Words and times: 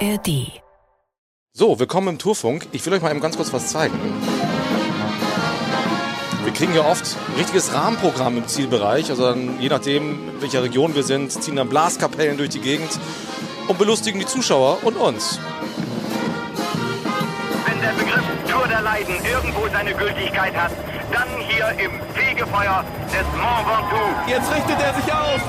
ARD. 0.00 0.60
So, 1.54 1.78
willkommen 1.78 2.08
im 2.08 2.18
Tourfunk. 2.18 2.68
Ich 2.72 2.84
will 2.84 2.92
euch 2.92 3.00
mal 3.00 3.10
eben 3.10 3.20
ganz 3.20 3.36
kurz 3.36 3.52
was 3.54 3.68
zeigen. 3.68 3.98
Wir 6.44 6.52
kriegen 6.52 6.74
ja 6.74 6.82
oft 6.82 7.16
ein 7.28 7.36
richtiges 7.38 7.72
Rahmenprogramm 7.72 8.36
im 8.36 8.46
Zielbereich. 8.46 9.08
Also 9.08 9.22
dann, 9.22 9.58
je 9.58 9.70
nachdem, 9.70 10.28
in 10.28 10.42
welcher 10.42 10.62
Region 10.62 10.94
wir 10.94 11.02
sind, 11.02 11.32
ziehen 11.32 11.56
dann 11.56 11.70
Blaskapellen 11.70 12.36
durch 12.36 12.50
die 12.50 12.60
Gegend 12.60 12.90
und 13.68 13.78
belustigen 13.78 14.20
die 14.20 14.26
Zuschauer 14.26 14.84
und 14.84 14.96
uns. 14.96 15.40
Wenn 17.64 17.80
der 17.80 17.92
Begriff 17.92 18.24
Tour 18.50 18.68
der 18.68 18.82
Leiden 18.82 19.14
irgendwo 19.24 19.66
seine 19.68 19.94
Gültigkeit 19.94 20.54
hat, 20.54 20.72
dann 21.10 21.28
hier 21.48 21.70
im 21.82 21.92
Fegefeuer 22.12 22.84
des 23.06 23.26
Mont 23.40 23.66
Ventoux. 23.66 24.30
Jetzt 24.30 24.52
richtet 24.54 24.78
er 24.78 24.94
sich 24.94 25.10
auf 25.12 25.40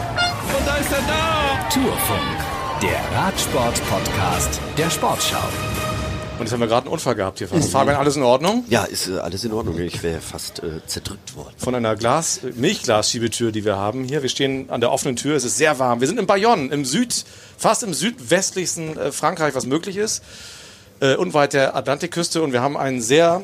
und 0.57 0.66
da 0.66 0.75
ist 0.77 0.91
er 0.91 1.02
da. 1.02 1.70
Tourfunk, 1.70 2.38
der 2.81 2.99
Radsport-Podcast 3.17 4.62
der 4.77 4.90
Sportschau. 4.91 5.38
Und 6.38 6.45
jetzt 6.45 6.52
haben 6.52 6.59
wir 6.59 6.67
gerade 6.67 6.86
einen 6.86 6.94
Unfall 6.94 7.16
gehabt 7.16 7.40
hier. 7.40 7.48
Fast. 7.48 7.72
Fabian, 7.72 7.95
alles 7.95 8.16
in 8.16 8.22
Ordnung? 8.22 8.66
Ja, 8.70 8.84
ist 8.84 9.08
äh, 9.08 9.17
alles 9.17 9.44
in 9.44 9.52
Ordnung. 9.52 9.80
Ich 9.80 10.03
wäre 10.03 10.22
fast 10.22 10.62
äh, 10.62 10.86
zerdrückt 10.86 11.36
worden. 11.36 11.55
Von 11.58 11.73
einer 11.73 11.95
Glas, 11.95 12.41
Milchglasschiebetür, 12.55 13.52
die 13.52 13.66
wir 13.66 13.77
haben 13.77 14.03
hier. 14.03 14.22
Wir 14.22 14.30
stehen 14.30 14.70
an 14.70 14.80
der 14.80 14.91
offenen 14.91 15.16
Tür. 15.16 15.36
Es 15.36 15.44
ist 15.44 15.58
sehr 15.58 15.80
warm. 15.80 16.02
Wir 16.02 16.08
sind 16.08 16.20
in 16.20 16.27
Bayonne, 16.27 16.72
im 16.72 16.86
Süd, 16.86 17.26
fast 17.58 17.81
im 17.81 17.95
südwestlichsten 17.95 18.95
äh, 18.95 19.12
Frankreich, 19.12 19.55
was 19.55 19.66
möglich 19.66 19.98
ist. 19.98 20.23
Äh, 21.00 21.16
unweit 21.16 21.53
der 21.53 21.75
Atlantikküste. 21.75 22.44
Und 22.44 22.53
wir 22.53 22.62
haben 22.62 22.78
ein 22.78 23.02
sehr 23.02 23.41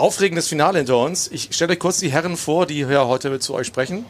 aufregendes 0.00 0.48
Finale 0.48 0.78
hinter 0.78 0.98
uns. 0.98 1.28
Ich 1.28 1.48
stelle 1.52 1.72
euch 1.72 1.78
kurz 1.78 1.98
die 1.98 2.10
Herren 2.10 2.36
vor, 2.36 2.66
die 2.66 2.86
hier 2.86 3.06
heute 3.06 3.38
zu 3.38 3.54
euch 3.54 3.66
sprechen. 3.66 4.04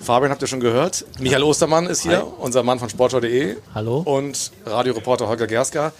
Fabian 0.00 0.30
habt 0.30 0.40
ihr 0.42 0.48
schon 0.48 0.60
gehört. 0.60 1.04
Michael 1.18 1.42
Ostermann 1.42 1.86
ist 1.86 2.02
hier, 2.02 2.26
unser 2.38 2.62
Mann 2.62 2.78
von 2.78 2.88
sportschau.de. 2.88 3.56
Hallo. 3.74 3.98
Und 3.98 4.52
Radioreporter 4.64 5.28
Holger 5.28 5.46
Gerska, 5.46 5.92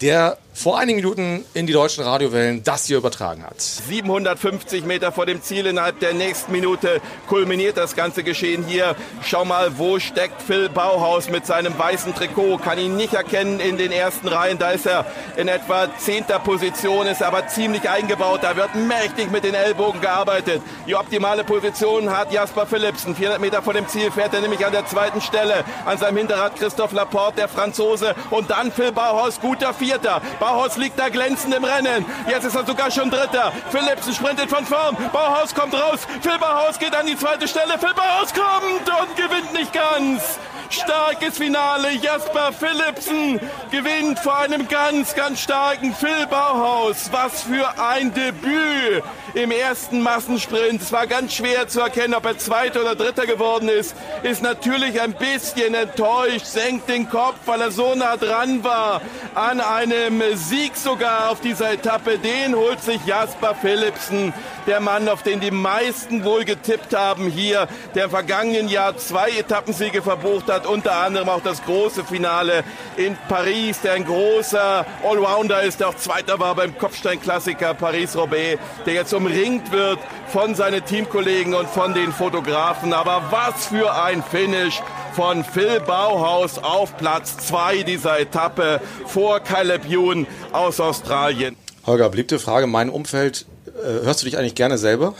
der 0.00 0.38
vor 0.52 0.78
einigen 0.78 0.96
Minuten 0.96 1.44
in 1.54 1.66
die 1.66 1.72
deutschen 1.72 2.04
Radiowellen 2.04 2.62
das 2.64 2.84
hier 2.84 2.98
übertragen 2.98 3.44
hat. 3.44 3.60
750 3.60 4.84
Meter 4.84 5.12
vor 5.12 5.24
dem 5.24 5.42
Ziel 5.42 5.64
innerhalb 5.64 6.00
der 6.00 6.12
nächsten 6.12 6.52
Minute 6.52 7.00
kulminiert 7.28 7.76
das 7.76 7.96
ganze 7.96 8.24
Geschehen 8.24 8.64
hier. 8.66 8.94
Schau 9.22 9.44
mal, 9.44 9.78
wo 9.78 9.98
steckt 9.98 10.42
Phil 10.42 10.68
Bauhaus 10.68 11.30
mit 11.30 11.46
seinem 11.46 11.78
weißen 11.78 12.14
Trikot? 12.14 12.58
Kann 12.58 12.78
ihn 12.78 12.96
nicht 12.96 13.14
erkennen 13.14 13.60
in 13.60 13.78
den 13.78 13.92
ersten 13.92 14.28
Reihen. 14.28 14.58
Da 14.58 14.70
ist 14.72 14.86
er 14.86 15.06
in 15.36 15.48
etwa 15.48 15.88
zehnter 15.98 16.40
Position, 16.40 17.06
ist 17.06 17.22
aber 17.22 17.46
ziemlich 17.46 17.88
eingebaut. 17.88 18.40
Da 18.42 18.54
wird 18.56 18.74
mächtig 18.74 19.30
mit 19.30 19.44
den 19.44 19.54
Ellbogen 19.54 20.00
gearbeitet. 20.00 20.60
Die 20.86 20.94
optimale 20.94 21.44
Position 21.44 22.10
hat 22.10 22.32
Jasper 22.32 22.66
Philipsen. 22.66 23.14
400 23.14 23.40
Meter 23.40 23.62
vor 23.62 23.72
dem 23.72 23.88
Ziel 23.88 24.10
fährt 24.10 24.34
er 24.34 24.40
nämlich 24.40 24.66
an 24.66 24.72
der 24.72 24.84
zweiten 24.86 25.20
Stelle. 25.20 25.64
An 25.86 25.96
seinem 25.96 26.18
Hinterrad 26.18 26.56
Christoph 26.56 26.92
Laporte, 26.92 27.36
der 27.36 27.48
Franzose. 27.48 28.14
Und 28.30 28.50
dann 28.50 28.72
Phil 28.72 28.92
Bauhaus, 28.92 29.40
guter 29.40 29.72
Vierter. 29.90 30.22
Bauhaus 30.38 30.76
liegt 30.76 30.96
da 31.00 31.08
glänzend 31.08 31.52
im 31.52 31.64
Rennen. 31.64 32.06
Jetzt 32.28 32.44
ist 32.44 32.54
er 32.54 32.64
sogar 32.64 32.92
schon 32.92 33.10
Dritter. 33.10 33.52
Philipsen 33.70 34.14
sprintet 34.14 34.48
von 34.48 34.64
vorn. 34.64 34.96
Bauhaus 35.12 35.52
kommt 35.52 35.74
raus. 35.74 36.06
Phil 36.20 36.38
Bauhaus 36.38 36.78
geht 36.78 36.94
an 36.94 37.06
die 37.06 37.16
zweite 37.16 37.48
Stelle. 37.48 37.76
Phil 37.76 37.92
Bauhaus 37.92 38.32
kommt 38.32 38.88
und 38.88 39.16
gewinnt 39.16 39.52
nicht 39.52 39.72
ganz. 39.72 40.38
Starkes 40.68 41.38
Finale. 41.38 41.90
Jasper 41.90 42.52
Philipsen 42.52 43.40
gewinnt 43.72 44.20
vor 44.20 44.38
einem 44.38 44.68
ganz, 44.68 45.16
ganz 45.16 45.40
starken 45.40 45.92
Phil 45.92 46.24
Bauhaus. 46.28 47.10
Was 47.10 47.42
für 47.42 47.68
ein 47.80 48.14
Debüt 48.14 49.02
im 49.34 49.50
ersten 49.50 50.02
Massensprint. 50.02 50.82
Es 50.82 50.92
war 50.92 51.06
ganz 51.06 51.34
schwer 51.34 51.68
zu 51.68 51.80
erkennen, 51.80 52.14
ob 52.14 52.26
er 52.26 52.38
Zweiter 52.38 52.80
oder 52.80 52.94
Dritter 52.94 53.26
geworden 53.26 53.68
ist. 53.68 53.94
Ist 54.22 54.42
natürlich 54.42 55.00
ein 55.00 55.12
bisschen 55.14 55.74
enttäuscht, 55.74 56.46
senkt 56.46 56.88
den 56.88 57.08
Kopf, 57.08 57.36
weil 57.46 57.60
er 57.60 57.70
so 57.70 57.94
nah 57.94 58.16
dran 58.16 58.64
war 58.64 59.00
an 59.34 59.60
einem 59.60 60.22
Sieg 60.34 60.76
sogar 60.76 61.30
auf 61.30 61.40
dieser 61.40 61.72
Etappe. 61.72 62.18
Den 62.18 62.54
holt 62.54 62.82
sich 62.82 63.04
Jasper 63.06 63.54
Philipsen, 63.54 64.32
der 64.66 64.80
Mann, 64.80 65.08
auf 65.08 65.22
den 65.22 65.40
die 65.40 65.50
meisten 65.50 66.24
wohl 66.24 66.44
getippt 66.44 66.94
haben 66.94 67.28
hier, 67.28 67.68
der 67.94 68.04
im 68.04 68.10
vergangenen 68.10 68.68
Jahr 68.68 68.96
zwei 68.96 69.30
Etappensiege 69.30 70.02
verbucht 70.02 70.50
hat, 70.50 70.66
unter 70.66 70.96
anderem 70.96 71.28
auch 71.28 71.42
das 71.42 71.62
große 71.64 72.04
Finale 72.04 72.64
in 72.96 73.16
Paris, 73.28 73.80
der 73.80 73.94
ein 73.94 74.04
großer 74.04 74.84
Allrounder 75.04 75.62
ist, 75.62 75.80
der 75.80 75.88
auch 75.88 75.96
Zweiter 75.96 76.38
war 76.38 76.54
beim 76.54 76.76
Kopfsteinklassiker 76.76 77.74
Paris-Roubaix, 77.74 78.58
der 78.86 78.94
jetzt 78.94 79.12
umringt 79.20 79.70
wird 79.70 79.98
von 80.28 80.54
seinen 80.54 80.84
Teamkollegen 80.84 81.54
und 81.54 81.68
von 81.68 81.92
den 81.92 82.10
Fotografen. 82.10 82.94
Aber 82.94 83.22
was 83.30 83.66
für 83.66 83.92
ein 84.02 84.22
Finish 84.22 84.80
von 85.14 85.44
Phil 85.44 85.80
Bauhaus 85.80 86.58
auf 86.58 86.96
Platz 86.96 87.36
zwei 87.36 87.82
dieser 87.82 88.18
Etappe 88.18 88.80
vor 89.06 89.40
Caleb 89.40 89.84
Ewan 89.90 90.26
aus 90.52 90.80
Australien. 90.80 91.56
Holger, 91.84 92.08
beliebte 92.08 92.38
Frage 92.38 92.64
in 92.64 92.70
meinem 92.70 92.90
Umfeld. 92.90 93.44
Äh, 93.66 94.04
hörst 94.04 94.22
du 94.22 94.24
dich 94.24 94.38
eigentlich 94.38 94.54
gerne 94.54 94.78
selber? 94.78 95.14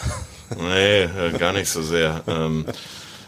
Nee, 0.59 1.03
äh, 1.03 1.38
gar 1.38 1.53
nicht 1.53 1.69
so 1.69 1.82
sehr. 1.82 2.22
Ähm, 2.27 2.65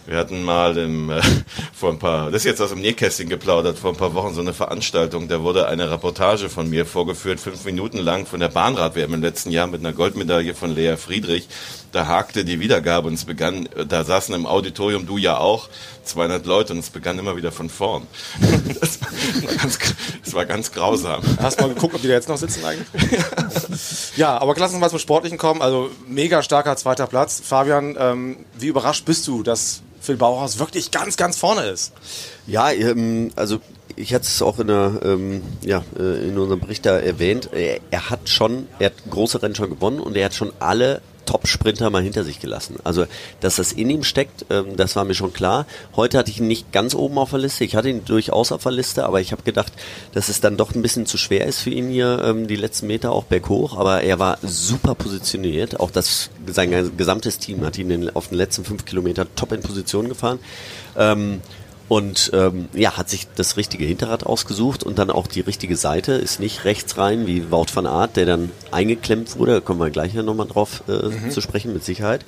wir 0.07 0.19
hatten 0.19 0.43
mal 0.43 0.77
im, 0.77 1.11
äh, 1.11 1.21
vor 1.73 1.91
ein 1.91 1.99
paar, 1.99 2.31
das 2.31 2.43
ist 2.43 2.45
jetzt 2.45 2.61
aus 2.61 2.71
dem 2.71 2.81
Nähkästchen 2.81 3.29
geplaudert, 3.29 3.79
vor 3.79 3.91
ein 3.91 3.97
paar 3.97 4.15
Wochen 4.15 4.35
so 4.35 4.41
eine 4.41 4.53
Veranstaltung, 4.53 5.29
da 5.29 5.43
wurde 5.43 5.69
eine 5.69 5.91
Reportage 5.91 6.49
von 6.49 6.69
mir 6.69 6.87
vorgeführt, 6.87 7.41
fünf 7.41 7.65
Minuten 7.65 7.99
lang 7.99 8.27
von 8.27 8.41
der 8.41 8.49
Bahnrad-WM 8.49 9.15
im 9.15 9.23
letzten 9.23 9.51
Jahr 9.51 9.67
mit 9.67 9.81
einer 9.81 9.93
Goldmedaille 9.93 10.55
von 10.55 10.75
Lea 10.75 10.97
Friedrich. 10.97 11.49
Da 11.93 12.07
hakte 12.07 12.45
die 12.45 12.59
Wiedergabe 12.59 13.09
und 13.09 13.15
es 13.15 13.27
begann, 13.27 13.69
da 13.87 14.03
saßen 14.03 14.35
im 14.35 14.47
Auditorium, 14.47 15.07
du 15.07 15.19
ja 15.19 15.37
auch, 15.37 15.69
200 16.05 16.47
Leute 16.47 16.73
und 16.73 16.79
es 16.79 16.91
begann 16.91 17.19
immer 17.19 17.37
wieder 17.37 17.53
von 17.53 17.69
vorn. 17.69 18.07
Das 18.81 19.01
war 19.01 19.55
ganz, 19.55 19.79
das 20.25 20.35
war 20.35 20.47
ganz 20.47 20.73
grausam. 20.73 21.23
Hast 21.41 21.61
mal 21.61 21.69
geguckt, 21.69 21.95
ob 21.95 22.03
die 22.03 22.09
da 22.09 22.15
jetzt 22.15 22.29
noch 22.29 22.37
sitzen 22.37 22.65
eigentlich? 22.65 22.89
ja, 24.17 24.39
aber 24.39 24.55
lass 24.57 24.73
uns 24.73 24.81
mal 24.81 24.91
zum 24.91 24.99
Sportlichen 24.99 25.39
kommen. 25.39 25.63
Also 25.63 25.91
mega 26.09 26.43
starker 26.43 26.77
zweiter 26.77 27.07
Platz. 27.07 27.41
Fabian, 27.45 27.97
ähm, 27.99 28.37
wie 28.59 28.69
überrascht 28.69 29.05
bist 29.05 29.27
du, 29.29 29.43
dass 29.43 29.83
Phil 30.03 30.17
Bauhaus 30.17 30.59
wirklich 30.59 30.91
ganz, 30.91 31.17
ganz 31.17 31.39
vorne 31.39 31.63
ist? 31.63 31.93
Ja, 32.47 32.71
ähm, 32.73 33.31
also 33.37 33.61
ich 33.95 34.13
hatte 34.13 34.25
es 34.25 34.43
auch 34.43 34.59
in, 34.59 34.67
der, 34.67 35.01
ähm, 35.05 35.43
ja, 35.63 35.85
äh, 35.99 36.29
in 36.29 36.39
unserem 36.39 36.61
Bericht 36.61 36.85
da 36.87 36.99
erwähnt. 36.99 37.51
Er, 37.53 37.81
er 37.91 38.11
hat 38.11 38.29
schon, 38.29 38.67
er 38.79 38.87
hat 38.87 38.95
große 39.09 39.43
Rennen 39.43 39.55
schon 39.55 39.71
gewonnen 39.71 40.01
und 40.01 40.17
er 40.17 40.25
hat 40.27 40.35
schon 40.35 40.53
alle 40.59 41.03
Top-Sprinter 41.25 41.91
mal 41.91 42.03
hinter 42.03 42.25
sich 42.25 42.41
gelassen. 42.41 42.77
Also, 42.85 43.07
dass 43.41 43.57
das 43.57 43.73
in 43.73 43.91
ihm 43.91 44.05
steckt, 44.05 44.47
ähm, 44.51 44.77
das 44.77 44.97
war 44.97 45.05
mir 45.05 45.15
schon 45.15 45.33
klar. 45.33 45.67
Heute 45.97 46.19
hatte 46.19 46.31
ich 46.31 46.39
ihn 46.39 46.47
nicht 46.47 46.73
ganz 46.73 46.95
oben 46.95 47.19
auf 47.19 47.31
der 47.31 47.39
Liste. 47.39 47.65
Ich 47.65 47.77
hatte 47.77 47.89
ihn 47.89 48.05
durchaus 48.05 48.53
auf 48.53 48.63
der 48.63 48.73
Liste, 48.73 49.05
aber 49.05 49.21
ich 49.21 49.33
habe 49.33 49.43
gedacht, 49.43 49.73
dass 50.13 50.29
es 50.29 50.41
dann 50.41 50.57
doch 50.57 50.75
ein 50.75 50.83
bisschen 50.83 51.07
zu 51.07 51.19
schwer 51.19 51.47
ist 51.47 51.61
für 51.61 51.71
ihn 51.71 51.89
hier, 51.91 52.23
ähm, 52.25 52.47
die 52.47 52.57
letzten 52.57 52.87
Meter 52.87 53.13
auch 53.13 53.25
berghoch. 53.25 53.77
Aber 53.77 54.03
er 54.03 54.19
war 54.19 54.39
super 54.43 54.95
positioniert. 54.95 55.81
Auch 55.81 55.91
das, 55.91 56.31
sein 56.47 56.97
gesamtes 56.97 57.39
Team 57.39 57.65
hat 57.65 57.79
ihn 57.79 58.11
auf 58.15 58.29
den 58.29 58.39
letzten 58.39 58.65
fünf 58.65 58.85
Kilometern 58.85 59.29
top 59.37 59.53
in 59.53 59.61
Position 59.61 60.09
gefahren. 60.09 60.39
Ähm, 60.97 61.41
und 61.89 62.31
ähm, 62.35 62.69
ja, 62.73 62.97
hat 62.97 63.11
sich 63.11 63.27
das 63.35 63.57
richtige 63.57 63.85
Hinterrad 63.85 64.25
ausgesucht 64.25 64.83
und 64.85 64.99
dann 64.99 65.11
auch 65.11 65.27
die 65.27 65.41
richtige 65.41 65.77
Seite, 65.77 66.13
ist 66.13 66.41
nicht 66.41 66.65
rechts 66.65 66.97
rein 66.97 67.27
wie 67.27 67.51
Wout 67.51 67.67
van 67.75 67.87
Aert, 67.87 68.17
der 68.17 68.27
dann 68.27 68.51
eingeklemmt 68.71 69.39
wurde, 69.39 69.53
da 69.55 69.61
kommen 69.61 69.81
wir 69.81 69.91
gleich 69.91 70.15
nochmal 70.15 70.47
drauf 70.49 70.83
äh, 70.89 70.93
Mhm. 71.09 71.31
zu 71.31 71.41
sprechen, 71.41 71.73
mit 71.73 71.85
Sicherheit. 71.85 72.25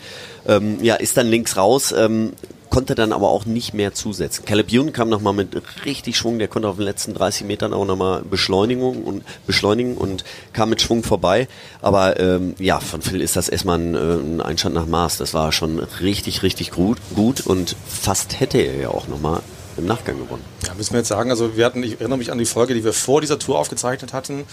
Ähm, 0.47 0.79
ja, 0.83 0.97
ist 0.97 1.17
dann 1.17 1.27
links 1.29 1.57
raus, 1.57 1.95
ähm, 1.97 2.33
konnte 2.75 2.97
dann 2.97 3.13
aber 3.13 3.29
auch 3.29 3.47
nicht 3.47 3.73
mehr 3.73 3.95
zusetzen. 3.95 4.45
Caleb 4.45 4.73
Ewan 4.73 4.93
kam 4.93 5.09
nochmal 5.09 5.33
mit 5.33 5.63
richtig 5.85 6.17
Schwung, 6.17 6.41
der 6.41 6.49
konnte 6.49 6.67
auf 6.67 6.75
den 6.75 6.85
letzten 6.85 7.15
30 7.15 7.47
Metern 7.47 7.73
auch 7.73 7.85
nochmal 7.85 8.23
Beschleunigung 8.29 9.05
und 9.05 9.23
beschleunigen 9.47 9.97
und 9.97 10.25
kam 10.53 10.71
mit 10.71 10.83
Schwung 10.83 11.05
vorbei. 11.05 11.47
Aber 11.83 12.19
ähm, 12.19 12.57
ja, 12.59 12.81
von 12.81 13.01
Phil 13.01 13.21
ist 13.21 13.37
das 13.37 13.49
erstmal 13.49 13.79
ein, 13.79 13.95
äh, 13.95 13.99
ein 13.99 14.41
Einstand 14.41 14.75
nach 14.75 14.87
Maß. 14.87 15.19
Das 15.19 15.35
war 15.35 15.53
schon 15.53 15.79
richtig, 15.79 16.43
richtig 16.43 16.73
gut, 16.73 16.99
gut 17.15 17.43
und 17.43 17.77
fast 17.87 18.41
hätte 18.41 18.59
er 18.59 18.75
ja 18.77 18.89
auch 18.89 19.07
nochmal 19.07 19.41
im 19.77 19.87
Nachgang 19.87 20.19
gewonnen. 20.19 20.43
Ja, 20.67 20.75
müssen 20.75 20.95
wir 20.95 20.99
jetzt 20.99 21.09
sagen, 21.09 21.31
also 21.31 21.57
wir 21.57 21.67
hatten, 21.67 21.85
ich 21.85 22.01
erinnere 22.01 22.19
mich 22.19 22.33
an 22.33 22.39
die 22.39 22.45
Folge, 22.45 22.75
die 22.75 22.83
wir 22.83 22.93
vor 22.93 23.21
dieser 23.21 23.39
Tour 23.39 23.57
aufgezeichnet 23.57 24.13
hatten. 24.13 24.47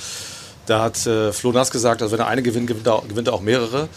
Da 0.68 0.84
hat 0.84 1.08
äh, 1.08 1.34
Flo 1.34 1.52
Nass 1.52 1.72
gesagt, 1.72 2.04
also 2.04 2.14
wenn 2.14 2.20
er 2.20 2.28
eine 2.28 2.44
gewinnt, 2.44 2.68
gewinnt 2.68 2.88
er, 2.88 3.02
gewinnt 3.08 3.30
er 3.30 3.34
auch 3.34 3.42
mehrere. 3.42 3.90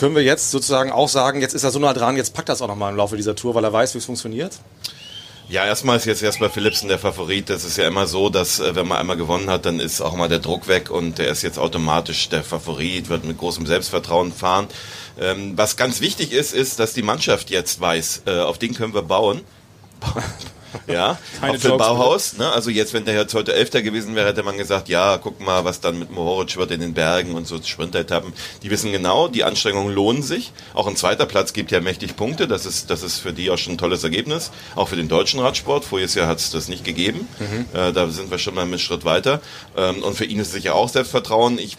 Können 0.00 0.14
wir 0.14 0.22
jetzt 0.22 0.50
sozusagen 0.50 0.90
auch 0.92 1.10
sagen, 1.10 1.42
jetzt 1.42 1.52
ist 1.52 1.62
er 1.62 1.70
so 1.70 1.78
nah 1.78 1.92
dran, 1.92 2.16
jetzt 2.16 2.32
packt 2.32 2.48
er 2.48 2.54
es 2.54 2.62
auch 2.62 2.68
nochmal 2.68 2.90
im 2.90 2.96
Laufe 2.96 3.18
dieser 3.18 3.36
Tour, 3.36 3.54
weil 3.54 3.64
er 3.64 3.72
weiß, 3.74 3.92
wie 3.92 3.98
es 3.98 4.06
funktioniert? 4.06 4.58
Ja, 5.50 5.66
erstmal 5.66 5.98
ist 5.98 6.06
jetzt 6.06 6.22
erstmal 6.22 6.48
Philipsen 6.48 6.88
der 6.88 6.98
Favorit. 6.98 7.50
Das 7.50 7.64
ist 7.64 7.76
ja 7.76 7.86
immer 7.86 8.06
so, 8.06 8.30
dass 8.30 8.60
äh, 8.60 8.74
wenn 8.74 8.88
man 8.88 8.96
einmal 8.96 9.18
gewonnen 9.18 9.50
hat, 9.50 9.66
dann 9.66 9.78
ist 9.78 10.00
auch 10.00 10.16
mal 10.16 10.30
der 10.30 10.38
Druck 10.38 10.68
weg 10.68 10.90
und 10.90 11.18
der 11.18 11.28
ist 11.28 11.42
jetzt 11.42 11.58
automatisch 11.58 12.30
der 12.30 12.42
Favorit, 12.42 13.10
wird 13.10 13.26
mit 13.26 13.36
großem 13.36 13.66
Selbstvertrauen 13.66 14.32
fahren. 14.32 14.68
Ähm, 15.20 15.52
was 15.58 15.76
ganz 15.76 16.00
wichtig 16.00 16.32
ist, 16.32 16.54
ist, 16.54 16.78
dass 16.78 16.94
die 16.94 17.02
Mannschaft 17.02 17.50
jetzt 17.50 17.78
weiß, 17.78 18.22
äh, 18.24 18.38
auf 18.38 18.56
den 18.56 18.72
können 18.72 18.94
wir 18.94 19.02
bauen. 19.02 19.42
Ja, 20.86 21.18
Keine 21.40 21.52
auch 21.52 21.60
für 21.60 21.68
Jokes, 21.68 21.86
Bauhaus. 21.86 22.36
Ne? 22.38 22.50
Also 22.50 22.70
jetzt, 22.70 22.92
wenn 22.92 23.04
der 23.04 23.14
jetzt 23.14 23.34
heute 23.34 23.52
Elfter 23.54 23.82
gewesen 23.82 24.14
wäre, 24.14 24.28
hätte 24.28 24.42
man 24.42 24.56
gesagt, 24.56 24.88
ja, 24.88 25.18
guck 25.18 25.40
mal, 25.40 25.64
was 25.64 25.80
dann 25.80 25.98
mit 25.98 26.10
Mohoric 26.10 26.56
wird 26.56 26.70
in 26.70 26.80
den 26.80 26.94
Bergen 26.94 27.34
und 27.34 27.46
so 27.46 27.60
Sprintetappen. 27.62 28.32
Die 28.62 28.70
wissen 28.70 28.92
genau, 28.92 29.28
die 29.28 29.44
Anstrengungen 29.44 29.94
lohnen 29.94 30.22
sich. 30.22 30.52
Auch 30.74 30.86
ein 30.86 30.96
zweiter 30.96 31.26
Platz 31.26 31.52
gibt 31.52 31.70
ja 31.70 31.80
mächtig 31.80 32.16
Punkte. 32.16 32.48
Das 32.48 32.66
ist, 32.66 32.90
das 32.90 33.02
ist 33.02 33.18
für 33.18 33.32
die 33.32 33.50
auch 33.50 33.58
schon 33.58 33.74
ein 33.74 33.78
tolles 33.78 34.04
Ergebnis. 34.04 34.50
Auch 34.74 34.88
für 34.88 34.96
den 34.96 35.08
deutschen 35.08 35.40
Radsport. 35.40 35.84
Voriges 35.84 36.14
Jahr 36.14 36.26
hat 36.26 36.38
es 36.38 36.50
das 36.50 36.68
nicht 36.68 36.84
gegeben. 36.84 37.28
Äh, 37.72 37.92
da 37.92 38.08
sind 38.08 38.30
wir 38.30 38.38
schon 38.38 38.54
mal 38.54 38.62
einen 38.62 38.78
Schritt 38.78 39.04
weiter. 39.04 39.40
Ähm, 39.76 40.02
und 40.02 40.14
für 40.14 40.24
ihn 40.24 40.38
ist 40.38 40.48
es 40.48 40.52
sicher 40.54 40.74
auch 40.74 40.88
Selbstvertrauen. 40.88 41.58
Ich, 41.58 41.76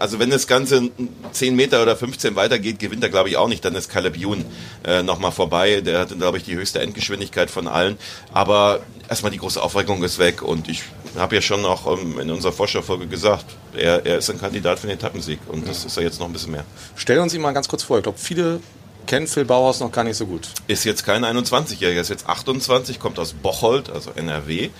also 0.00 0.18
wenn 0.18 0.30
das 0.30 0.46
Ganze 0.46 0.90
10 1.32 1.54
Meter 1.54 1.82
oder 1.82 1.94
15 1.94 2.34
weitergeht, 2.34 2.78
gewinnt 2.78 3.02
er 3.02 3.10
glaube 3.10 3.28
ich 3.28 3.36
auch 3.36 3.48
nicht. 3.48 3.64
Dann 3.64 3.74
ist 3.74 3.90
Caleb 3.90 4.16
Ewan 4.16 4.44
äh, 4.84 5.02
nochmal 5.02 5.30
vorbei. 5.30 5.82
Der 5.82 6.00
hatte 6.00 6.16
glaube 6.16 6.38
ich 6.38 6.44
die 6.44 6.56
höchste 6.56 6.80
Endgeschwindigkeit 6.80 7.50
von 7.50 7.68
allen. 7.68 7.98
Aber 8.32 8.80
erstmal 9.08 9.30
die 9.30 9.38
große 9.38 9.62
Aufregung 9.62 10.02
ist 10.02 10.18
weg. 10.18 10.42
Und 10.42 10.68
ich 10.68 10.82
habe 11.16 11.34
ja 11.34 11.42
schon 11.42 11.64
auch 11.66 11.98
ähm, 11.98 12.18
in 12.18 12.30
unserer 12.30 12.52
Vorschaufolge 12.52 13.06
gesagt, 13.06 13.44
er, 13.74 14.06
er 14.06 14.18
ist 14.18 14.30
ein 14.30 14.40
Kandidat 14.40 14.78
für 14.78 14.86
den 14.86 14.96
Etappensieg. 14.96 15.38
Und 15.48 15.68
das 15.68 15.84
ist 15.84 15.96
er 15.98 16.02
jetzt 16.02 16.18
noch 16.18 16.26
ein 16.26 16.32
bisschen 16.32 16.52
mehr. 16.52 16.64
Stellen 16.96 17.20
uns 17.20 17.34
ihn 17.34 17.42
mal 17.42 17.52
ganz 17.52 17.68
kurz 17.68 17.82
vor. 17.82 17.98
Ich 17.98 18.02
glaube, 18.02 18.18
viele 18.18 18.60
kennen 19.06 19.26
Phil 19.26 19.44
Bauhaus 19.44 19.80
noch 19.80 19.92
gar 19.92 20.04
nicht 20.04 20.16
so 20.16 20.24
gut. 20.24 20.48
Ist 20.66 20.84
jetzt 20.84 21.04
kein 21.04 21.24
21-Jähriger, 21.24 22.00
ist 22.00 22.10
jetzt 22.10 22.28
28, 22.28 22.98
kommt 22.98 23.18
aus 23.18 23.32
Bocholt, 23.32 23.90
also 23.90 24.12
NRW. 24.14 24.70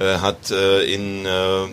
Äh, 0.00 0.16
hat 0.20 0.50
äh, 0.50 0.94
in 0.94 1.26
äh, 1.26 1.28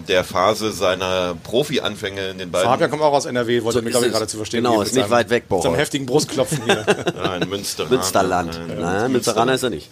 der 0.06 0.26
Phase 0.26 0.74
seiner 0.74 1.34
Profi-Anfänge 1.44 2.28
in 2.32 2.38
den 2.38 2.52
beiden 2.52 2.70
Fabian 2.70 2.90
kommt 2.90 3.02
auch 3.02 3.14
aus 3.14 3.26
NRW, 3.26 3.64
wollte 3.64 3.80
So 3.80 3.84
mir, 3.86 3.92
glaube 3.92 4.08
ich, 4.08 4.12
gerade 4.12 4.28
zu 4.28 4.36
verstehen. 4.36 4.66
Genau, 4.66 4.82
ist 4.82 4.94
nicht 4.96 5.10
weit 5.10 5.30
weg, 5.30 5.46
seinem 5.48 5.62
Bocholt. 5.62 5.78
heftigen 5.78 6.06
Brustklopfen 6.06 6.62
hier. 6.66 6.86
Ah, 7.24 7.38
in 7.38 7.48
Münster. 7.48 7.86
Münsterland. 7.86 8.60
Nein, 8.68 9.14
Münsteraner 9.14 9.54
ist 9.54 9.64
er 9.64 9.70
nicht. 9.70 9.90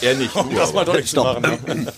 Er 0.00 0.14
nicht. 0.14 0.34
Um 0.34 0.54
das 0.56 0.72
mal 0.72 0.86
deutlich 0.86 1.10
zu 1.10 1.22
machen. 1.22 1.86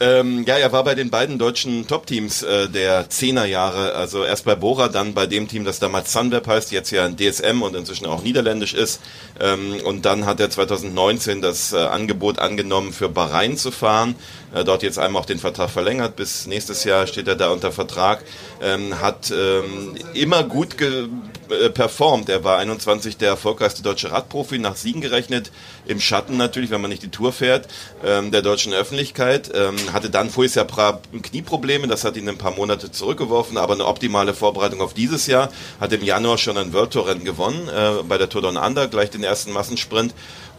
Ähm, 0.00 0.44
ja, 0.44 0.56
er 0.56 0.72
war 0.72 0.82
bei 0.82 0.96
den 0.96 1.08
beiden 1.08 1.38
deutschen 1.38 1.86
Top-Teams 1.86 2.42
äh, 2.42 2.68
der 2.68 3.08
Zehnerjahre. 3.08 3.94
Also 3.94 4.24
erst 4.24 4.44
bei 4.44 4.56
Bora, 4.56 4.88
dann 4.88 5.14
bei 5.14 5.26
dem 5.26 5.46
Team, 5.46 5.64
das 5.64 5.78
damals 5.78 6.12
Sunweb 6.12 6.48
heißt, 6.48 6.72
jetzt 6.72 6.90
ja 6.90 7.04
ein 7.04 7.16
DSM 7.16 7.62
und 7.62 7.76
inzwischen 7.76 8.06
auch 8.06 8.22
niederländisch 8.22 8.74
ist. 8.74 9.00
Ähm, 9.40 9.76
und 9.84 10.04
dann 10.04 10.26
hat 10.26 10.40
er 10.40 10.50
2019 10.50 11.40
das 11.42 11.72
äh, 11.72 11.76
Angebot 11.76 12.40
angenommen, 12.40 12.92
für 12.92 13.08
Bahrain 13.08 13.56
zu 13.56 13.70
fahren. 13.70 14.16
Äh, 14.54 14.64
dort 14.64 14.82
jetzt 14.82 14.98
einmal 14.98 15.22
auch 15.22 15.26
den 15.26 15.38
Vertrag 15.38 15.70
verlängert. 15.70 16.16
Bis 16.16 16.46
nächstes 16.46 16.84
Jahr 16.84 17.06
steht 17.06 17.28
er 17.28 17.36
da 17.36 17.50
unter 17.50 17.72
Vertrag. 17.72 18.24
Ähm, 18.62 19.00
hat 19.00 19.30
ähm, 19.30 19.94
immer 20.14 20.44
gut 20.44 20.78
ge 20.78 21.08
äh, 21.50 21.68
performt. 21.68 22.28
Er 22.28 22.44
war 22.44 22.58
21 22.58 23.16
der 23.16 23.30
erfolgreichste 23.30 23.82
deutsche 23.82 24.10
Radprofi, 24.10 24.58
nach 24.58 24.76
Siegen 24.76 25.00
gerechnet, 25.00 25.50
im 25.86 26.00
Schatten 26.00 26.36
natürlich, 26.36 26.70
wenn 26.70 26.80
man 26.80 26.90
nicht 26.90 27.02
die 27.02 27.10
Tour 27.10 27.32
fährt, 27.32 27.68
ähm, 28.04 28.30
der 28.30 28.42
deutschen 28.42 28.72
Öffentlichkeit. 28.72 29.50
Ähm, 29.54 29.76
hatte 29.92 30.08
dann 30.08 30.30
voriges 30.30 30.54
Jahr 30.54 30.66
Knieprobleme, 31.22 31.86
das 31.86 32.04
hat 32.04 32.16
ihn 32.16 32.28
ein 32.28 32.38
paar 32.38 32.52
Monate 32.52 32.90
zurückgeworfen, 32.90 33.58
aber 33.58 33.74
eine 33.74 33.86
optimale 33.86 34.34
Vorbereitung 34.34 34.80
auf 34.80 34.94
dieses 34.94 35.26
Jahr. 35.26 35.50
Hat 35.80 35.92
im 35.92 36.02
Januar 36.02 36.38
schon 36.38 36.56
ein 36.56 36.72
World 36.72 36.92
Tour 36.92 37.08
Rennen 37.08 37.24
gewonnen, 37.24 37.68
äh, 37.68 38.02
bei 38.04 38.16
der 38.16 38.28
Tour 38.28 38.42
Down 38.42 38.56
Under, 38.56 38.88
gleich 38.88 39.10
den 39.10 39.24
ersten 39.24 39.52
Massensprint. 39.52 40.14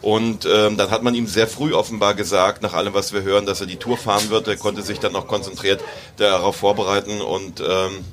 Und 0.05 0.45
ähm, 0.45 0.77
dann 0.77 0.91
hat 0.91 1.01
man 1.01 1.15
ihm 1.15 1.25
sehr 1.25 1.47
früh 1.47 1.73
offenbar 1.73 2.13
gesagt, 2.13 2.61
nach 2.61 2.73
allem, 2.73 2.93
was 2.93 3.11
wir 3.11 3.23
hören, 3.23 3.47
dass 3.47 3.61
er 3.61 3.65
die 3.65 3.77
Tour 3.77 3.97
fahren 3.97 4.29
wird. 4.29 4.47
Er 4.47 4.55
konnte 4.55 4.83
sich 4.83 4.99
dann 4.99 5.13
noch 5.13 5.25
konzentriert 5.25 5.83
darauf 6.17 6.57
vorbereiten 6.57 7.21
und 7.21 7.59
ähm, 7.59 8.05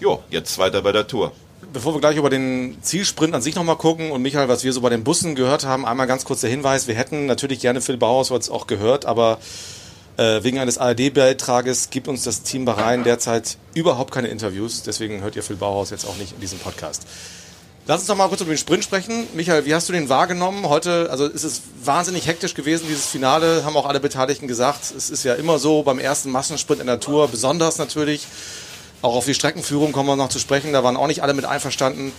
jo, 0.00 0.20
jetzt 0.30 0.58
weiter 0.58 0.82
bei 0.82 0.90
der 0.90 1.06
Tour. 1.06 1.30
Bevor 1.72 1.94
wir 1.94 2.00
gleich 2.00 2.16
über 2.16 2.28
den 2.28 2.76
Zielsprint 2.82 3.36
an 3.36 3.40
sich 3.40 3.54
nochmal 3.54 3.76
gucken 3.76 4.10
und 4.10 4.20
Michael, 4.20 4.48
was 4.48 4.64
wir 4.64 4.72
so 4.72 4.80
bei 4.80 4.90
den 4.90 5.04
Bussen 5.04 5.36
gehört 5.36 5.64
haben, 5.64 5.86
einmal 5.86 6.08
ganz 6.08 6.24
kurz 6.24 6.40
der 6.40 6.50
Hinweis, 6.50 6.88
wir 6.88 6.96
hätten 6.96 7.26
natürlich 7.26 7.60
gerne 7.60 7.80
Phil 7.80 7.98
Bauhaus 7.98 8.50
auch 8.50 8.66
gehört, 8.66 9.06
aber 9.06 9.38
äh, 10.16 10.42
wegen 10.42 10.58
eines 10.58 10.78
ARD-Beitrages 10.78 11.90
gibt 11.90 12.08
uns 12.08 12.24
das 12.24 12.42
Team 12.42 12.64
Bahrain 12.64 13.04
derzeit 13.04 13.58
überhaupt 13.74 14.12
keine 14.12 14.26
Interviews, 14.26 14.82
deswegen 14.82 15.22
hört 15.22 15.36
ihr 15.36 15.44
Phil 15.44 15.54
Bauhaus 15.54 15.90
jetzt 15.90 16.04
auch 16.04 16.16
nicht 16.16 16.32
in 16.32 16.40
diesem 16.40 16.58
Podcast. 16.58 17.06
Lass 17.84 17.98
uns 17.98 18.06
doch 18.06 18.16
mal 18.16 18.28
kurz 18.28 18.40
über 18.40 18.52
den 18.52 18.58
Sprint 18.58 18.84
sprechen. 18.84 19.26
Michael, 19.34 19.66
wie 19.66 19.74
hast 19.74 19.88
du 19.88 19.92
den 19.92 20.08
wahrgenommen? 20.08 20.68
Heute, 20.68 21.08
also 21.10 21.26
ist 21.26 21.42
es 21.42 21.62
wahnsinnig 21.84 22.28
hektisch 22.28 22.54
gewesen, 22.54 22.86
dieses 22.88 23.06
Finale, 23.06 23.64
haben 23.64 23.76
auch 23.76 23.86
alle 23.86 23.98
Beteiligten 23.98 24.46
gesagt. 24.46 24.94
Es 24.96 25.10
ist 25.10 25.24
ja 25.24 25.34
immer 25.34 25.58
so 25.58 25.82
beim 25.82 25.98
ersten 25.98 26.30
Massensprint 26.30 26.80
in 26.80 26.86
der 26.86 27.00
Tour, 27.00 27.26
besonders 27.26 27.78
natürlich. 27.78 28.28
Auch 29.02 29.16
auf 29.16 29.24
die 29.24 29.34
Streckenführung 29.34 29.90
kommen 29.90 30.08
wir 30.08 30.14
noch 30.14 30.28
zu 30.28 30.38
sprechen, 30.38 30.72
da 30.72 30.84
waren 30.84 30.96
auch 30.96 31.08
nicht 31.08 31.24
alle 31.24 31.34
mit 31.34 31.44
einverstanden. 31.44 32.12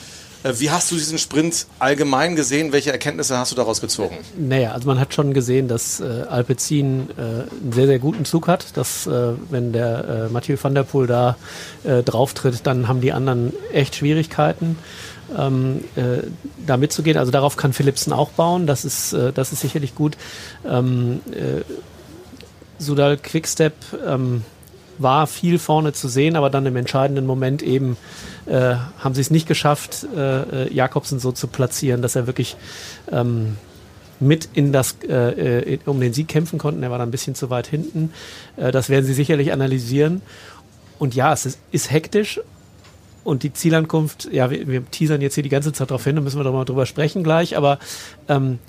Äh, 0.44 0.54
Wie 0.57 0.69
hast 0.69 0.92
du 0.92 0.95
diesen 0.95 1.18
Sprint 1.18 1.66
allgemein 1.80 2.36
gesehen? 2.36 2.74
Welche 2.74 2.92
Erkenntnisse 2.92 3.38
hast 3.38 3.54
du 3.54 3.56
daraus 3.56 3.80
gezogen? 3.80 4.18
Naja, 4.38 4.74
also 4.74 4.86
man 4.88 5.00
hat 5.00 5.13
schon 5.13 5.33
gesehen, 5.33 5.69
dass 5.69 6.01
äh, 6.01 6.25
Alpecin 6.30 7.09
äh, 7.18 7.21
einen 7.21 7.71
sehr, 7.71 7.88
sehr 7.88 8.00
guten 8.00 8.25
Zug 8.25 8.50
hat. 8.50 8.75
Dass, 8.75 9.07
äh, 9.07 9.31
wenn 9.50 9.71
der 9.71 10.27
äh, 10.27 10.33
Mathieu 10.33 10.57
van 10.62 10.75
der 10.75 10.83
Poel 10.83 11.07
da 11.07 11.38
äh, 11.86 12.04
drauf 12.04 12.33
tritt, 12.33 12.68
dann 12.68 12.89
haben 12.89 13.00
die 13.00 13.13
anderen 13.13 13.54
echt 13.71 13.95
Schwierigkeiten, 13.95 14.77
ähm, 15.38 15.84
äh, 15.96 16.24
da 16.66 16.78
mitzugehen. 16.78 17.18
Also 17.18 17.31
darauf 17.31 17.58
kann 17.58 17.74
Philipsen 17.74 18.14
auch 18.14 18.31
bauen. 18.31 18.68
Das 18.68 18.86
ist, 18.86 19.14
äh, 19.14 19.31
das 19.34 19.52
ist 19.52 19.62
sicherlich 19.62 19.96
gut. 19.96 20.18
Ähm, 20.68 21.22
äh, 21.31 21.62
Sudal 22.80 23.18
Quickstep 23.18 23.74
ähm, 24.06 24.44
war 24.98 25.28
viel 25.28 25.60
vorne 25.60 25.94
zu 25.94 26.08
sehen, 26.08 26.36
aber 26.36 26.50
dann 26.50 26.66
im 26.66 26.75
entscheidenden 26.75 27.25
Moment 27.25 27.62
eben 27.62 27.98
äh, 28.46 28.75
haben 29.00 29.16
sie 29.16 29.22
es 29.22 29.31
nicht 29.31 29.48
geschafft, 29.48 30.06
äh, 30.16 30.66
äh, 30.66 30.74
Jakobsen 30.74 31.20
so 31.20 31.31
zu 31.31 31.48
platzieren, 31.48 32.02
dass 32.02 32.16
er 32.16 32.28
wirklich 32.28 32.56
ähm, 33.12 33.58
mit 34.19 34.50
in 34.54 34.72
das 34.72 34.98
äh, 35.08 35.74
äh, 35.74 35.80
um 35.86 36.00
den 36.00 36.14
Sieg 36.14 36.28
kämpfen 36.28 36.60
konnten. 36.60 36.84
Er 36.84 36.92
war 36.92 36.98
da 36.98 37.04
ein 37.04 37.12
bisschen 37.12 37.36
zu 37.36 37.50
weit 37.50 37.68
hinten. 37.68 38.12
Äh, 38.58 38.72
das 38.72 38.90
werden 38.90 39.06
sie 39.06 39.14
sicherlich 39.14 39.52
analysieren. 39.52 40.22
Und 41.00 41.16
ja, 41.16 41.34
es 41.34 41.46
ist, 41.46 41.60
ist 41.72 41.92
hektisch. 41.92 42.40
Und 43.24 43.44
die 43.44 43.54
Zielankunft, 43.54 44.30
ja, 44.31 44.50
wir, 44.50 44.68
wir 44.68 44.86
teasern 44.90 45.22
jetzt 45.22 45.36
hier 45.36 45.44
die 45.44 45.50
ganze 45.50 45.72
Zeit 45.72 45.92
drauf 45.92 46.04
hin, 46.04 46.16
da 46.16 46.22
müssen 46.22 46.40
wir 46.40 46.44
doch 46.44 46.54
mal 46.54 46.66
drüber 46.66 46.86
sprechen 46.86 47.24
gleich, 47.24 47.56
aber 47.56 47.80
ähm, 48.28 48.60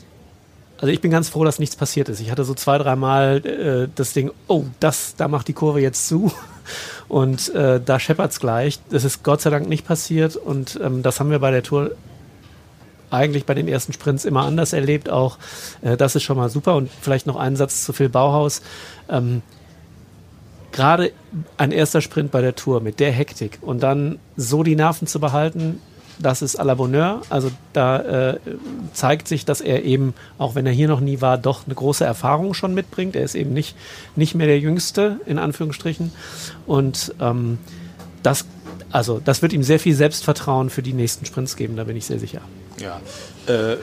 also 0.79 0.93
ich 0.93 1.01
bin 1.01 1.11
ganz 1.11 1.29
froh, 1.29 1.45
dass 1.45 1.59
nichts 1.59 1.77
passiert 1.77 2.09
ist. 2.09 2.21
Ich 2.21 2.31
hatte 2.31 2.45
so 2.45 2.55
zwei, 2.55 2.79
dreimal 2.79 3.45
äh, 3.47 3.89
das 3.95 4.13
Ding, 4.13 4.31
oh, 4.49 4.65
das, 4.81 5.15
da 5.17 5.29
macht 5.29 5.49
die 5.49 5.53
Kurve 5.53 5.81
jetzt 5.81 6.09
zu. 6.09 6.33
Und 7.09 7.55
äh, 7.55 7.81
da 7.81 8.01
scheppert's 8.01 8.41
gleich. 8.41 8.81
Das 8.91 9.05
ist 9.05 9.23
Gott 9.23 9.41
sei 9.41 9.51
Dank 9.51 9.69
nicht 9.69 9.87
passiert. 9.87 10.37
Und 10.37 10.79
ähm, 10.83 11.03
das 11.03 11.21
haben 11.21 11.31
wir 11.31 11.39
bei 11.39 11.51
der 11.51 11.63
Tour 11.63 11.93
eigentlich 13.11 13.47
bei 13.47 13.55
den 13.55 13.69
ersten 13.69 13.93
Sprints 13.93 14.25
immer 14.25 14.45
anders 14.45 14.73
erlebt. 14.73 15.09
Auch 15.09 15.39
äh, 15.83 15.97
das 15.97 16.17
ist 16.17 16.25
schon 16.25 16.37
mal 16.37 16.49
super. 16.49 16.75
Und 16.75 16.91
vielleicht 17.01 17.27
noch 17.27 17.37
einen 17.37 17.57
Satz 17.57 17.85
zu 17.85 17.93
Phil 17.93 18.09
Bauhaus. 18.09 18.61
Ähm, 19.09 19.43
Gerade 20.75 21.13
ein 21.57 21.73
erster 21.73 22.01
Sprint 22.01 22.31
bei 22.31 22.41
der 22.41 22.55
Tour 22.55 22.81
mit 22.81 23.01
der 23.01 23.13
Hektik 23.13 23.59
und 23.61 23.83
dann 23.83 24.19
so 24.37 24.63
die 24.63 24.77
Nerven 24.77 25.07
zu 25.07 25.21
behalten, 25.21 25.81
das 26.19 26.43
ist 26.43 26.61
à 26.61 26.65
la 26.65 26.75
Bonheur. 26.75 27.23
Also 27.29 27.51
da 27.73 28.31
äh, 28.33 28.41
zeigt 28.93 29.29
sich, 29.29 29.45
dass 29.45 29.61
er 29.61 29.85
eben, 29.85 30.15
auch 30.39 30.55
wenn 30.55 30.67
er 30.67 30.73
hier 30.73 30.89
noch 30.89 31.01
nie 31.01 31.21
war, 31.21 31.39
doch 31.39 31.67
eine 31.67 31.75
große 31.75 32.05
Erfahrung 32.05 32.55
schon 32.55 32.75
mitbringt. 32.75 33.17
Er 33.17 33.25
ist 33.25 33.35
eben 33.35 33.53
nicht, 33.53 33.77
nicht 34.17 34.35
mehr 34.35 34.47
der 34.47 34.59
Jüngste, 34.59 35.21
in 35.27 35.39
Anführungsstrichen. 35.39 36.13
Und 36.67 37.15
ähm, 37.21 37.59
das, 38.23 38.47
also, 38.91 39.21
das 39.25 39.43
wird 39.43 39.53
ihm 39.53 39.63
sehr 39.63 39.81
viel 39.81 39.95
Selbstvertrauen 39.95 40.71
für 40.71 40.83
die 40.83 40.93
nächsten 40.93 41.27
Sprints 41.27 41.57
geben, 41.57 41.77
da 41.77 41.85
bin 41.85 41.97
ich 41.97 42.07
sehr 42.07 42.19
sicher. 42.19 42.41
Ja. 42.79 43.01
Äh, 43.53 43.77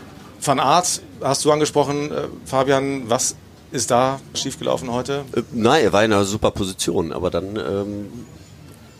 Van 0.44 0.60
Aert 0.60 1.02
hast 1.22 1.46
du 1.46 1.52
angesprochen, 1.52 2.12
äh, 2.12 2.24
Fabian, 2.46 3.10
was 3.10 3.36
ist 3.72 3.92
da 3.92 4.20
schiefgelaufen 4.34 4.92
heute? 4.92 5.26
Äh, 5.36 5.42
Nein, 5.52 5.84
er 5.84 5.94
war 5.94 6.04
in 6.04 6.14
einer 6.14 6.26
super 6.26 6.52
Position, 6.52 7.12
aber 7.12 7.30
dann 7.30 7.56
ähm, 7.56 8.08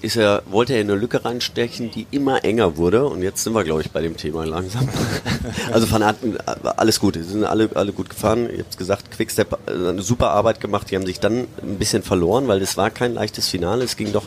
ist 0.02 0.16
er, 0.16 0.42
wollte 0.50 0.74
er 0.74 0.82
in 0.82 0.90
eine 0.90 1.00
Lücke 1.00 1.24
reinstechen, 1.24 1.92
die 1.92 2.08
immer 2.12 2.44
enger 2.44 2.78
wurde. 2.78 3.06
Und 3.06 3.22
jetzt 3.22 3.44
sind 3.44 3.54
wir, 3.54 3.64
glaube 3.64 3.82
ich, 3.82 3.92
bei 3.92 4.02
dem 4.02 4.18
Thema 4.18 4.46
langsam. 4.46 4.90
also 5.72 5.90
Van 5.92 6.04
Aert, 6.04 6.18
äh, 6.24 6.68
alles 6.78 7.00
gut. 7.00 7.16
Sie 7.16 7.24
sind 7.24 7.44
alle, 7.44 7.70
alle 7.76 7.94
gut 7.94 8.10
gefahren. 8.10 8.50
Ihr 8.50 8.60
habt 8.60 8.78
gesagt, 8.78 9.12
Quickstep 9.12 9.58
äh, 9.68 9.90
eine 9.90 10.02
super 10.02 10.32
Arbeit 10.32 10.60
gemacht. 10.60 10.90
Die 10.90 10.96
haben 10.96 11.06
sich 11.06 11.20
dann 11.20 11.48
ein 11.62 11.78
bisschen 11.78 12.04
verloren, 12.04 12.48
weil 12.48 12.62
es 12.62 12.78
war 12.78 12.90
kein 12.90 13.14
leichtes 13.14 13.48
Finale. 13.48 13.84
Es 13.84 13.96
ging 13.96 14.12
doch 14.12 14.24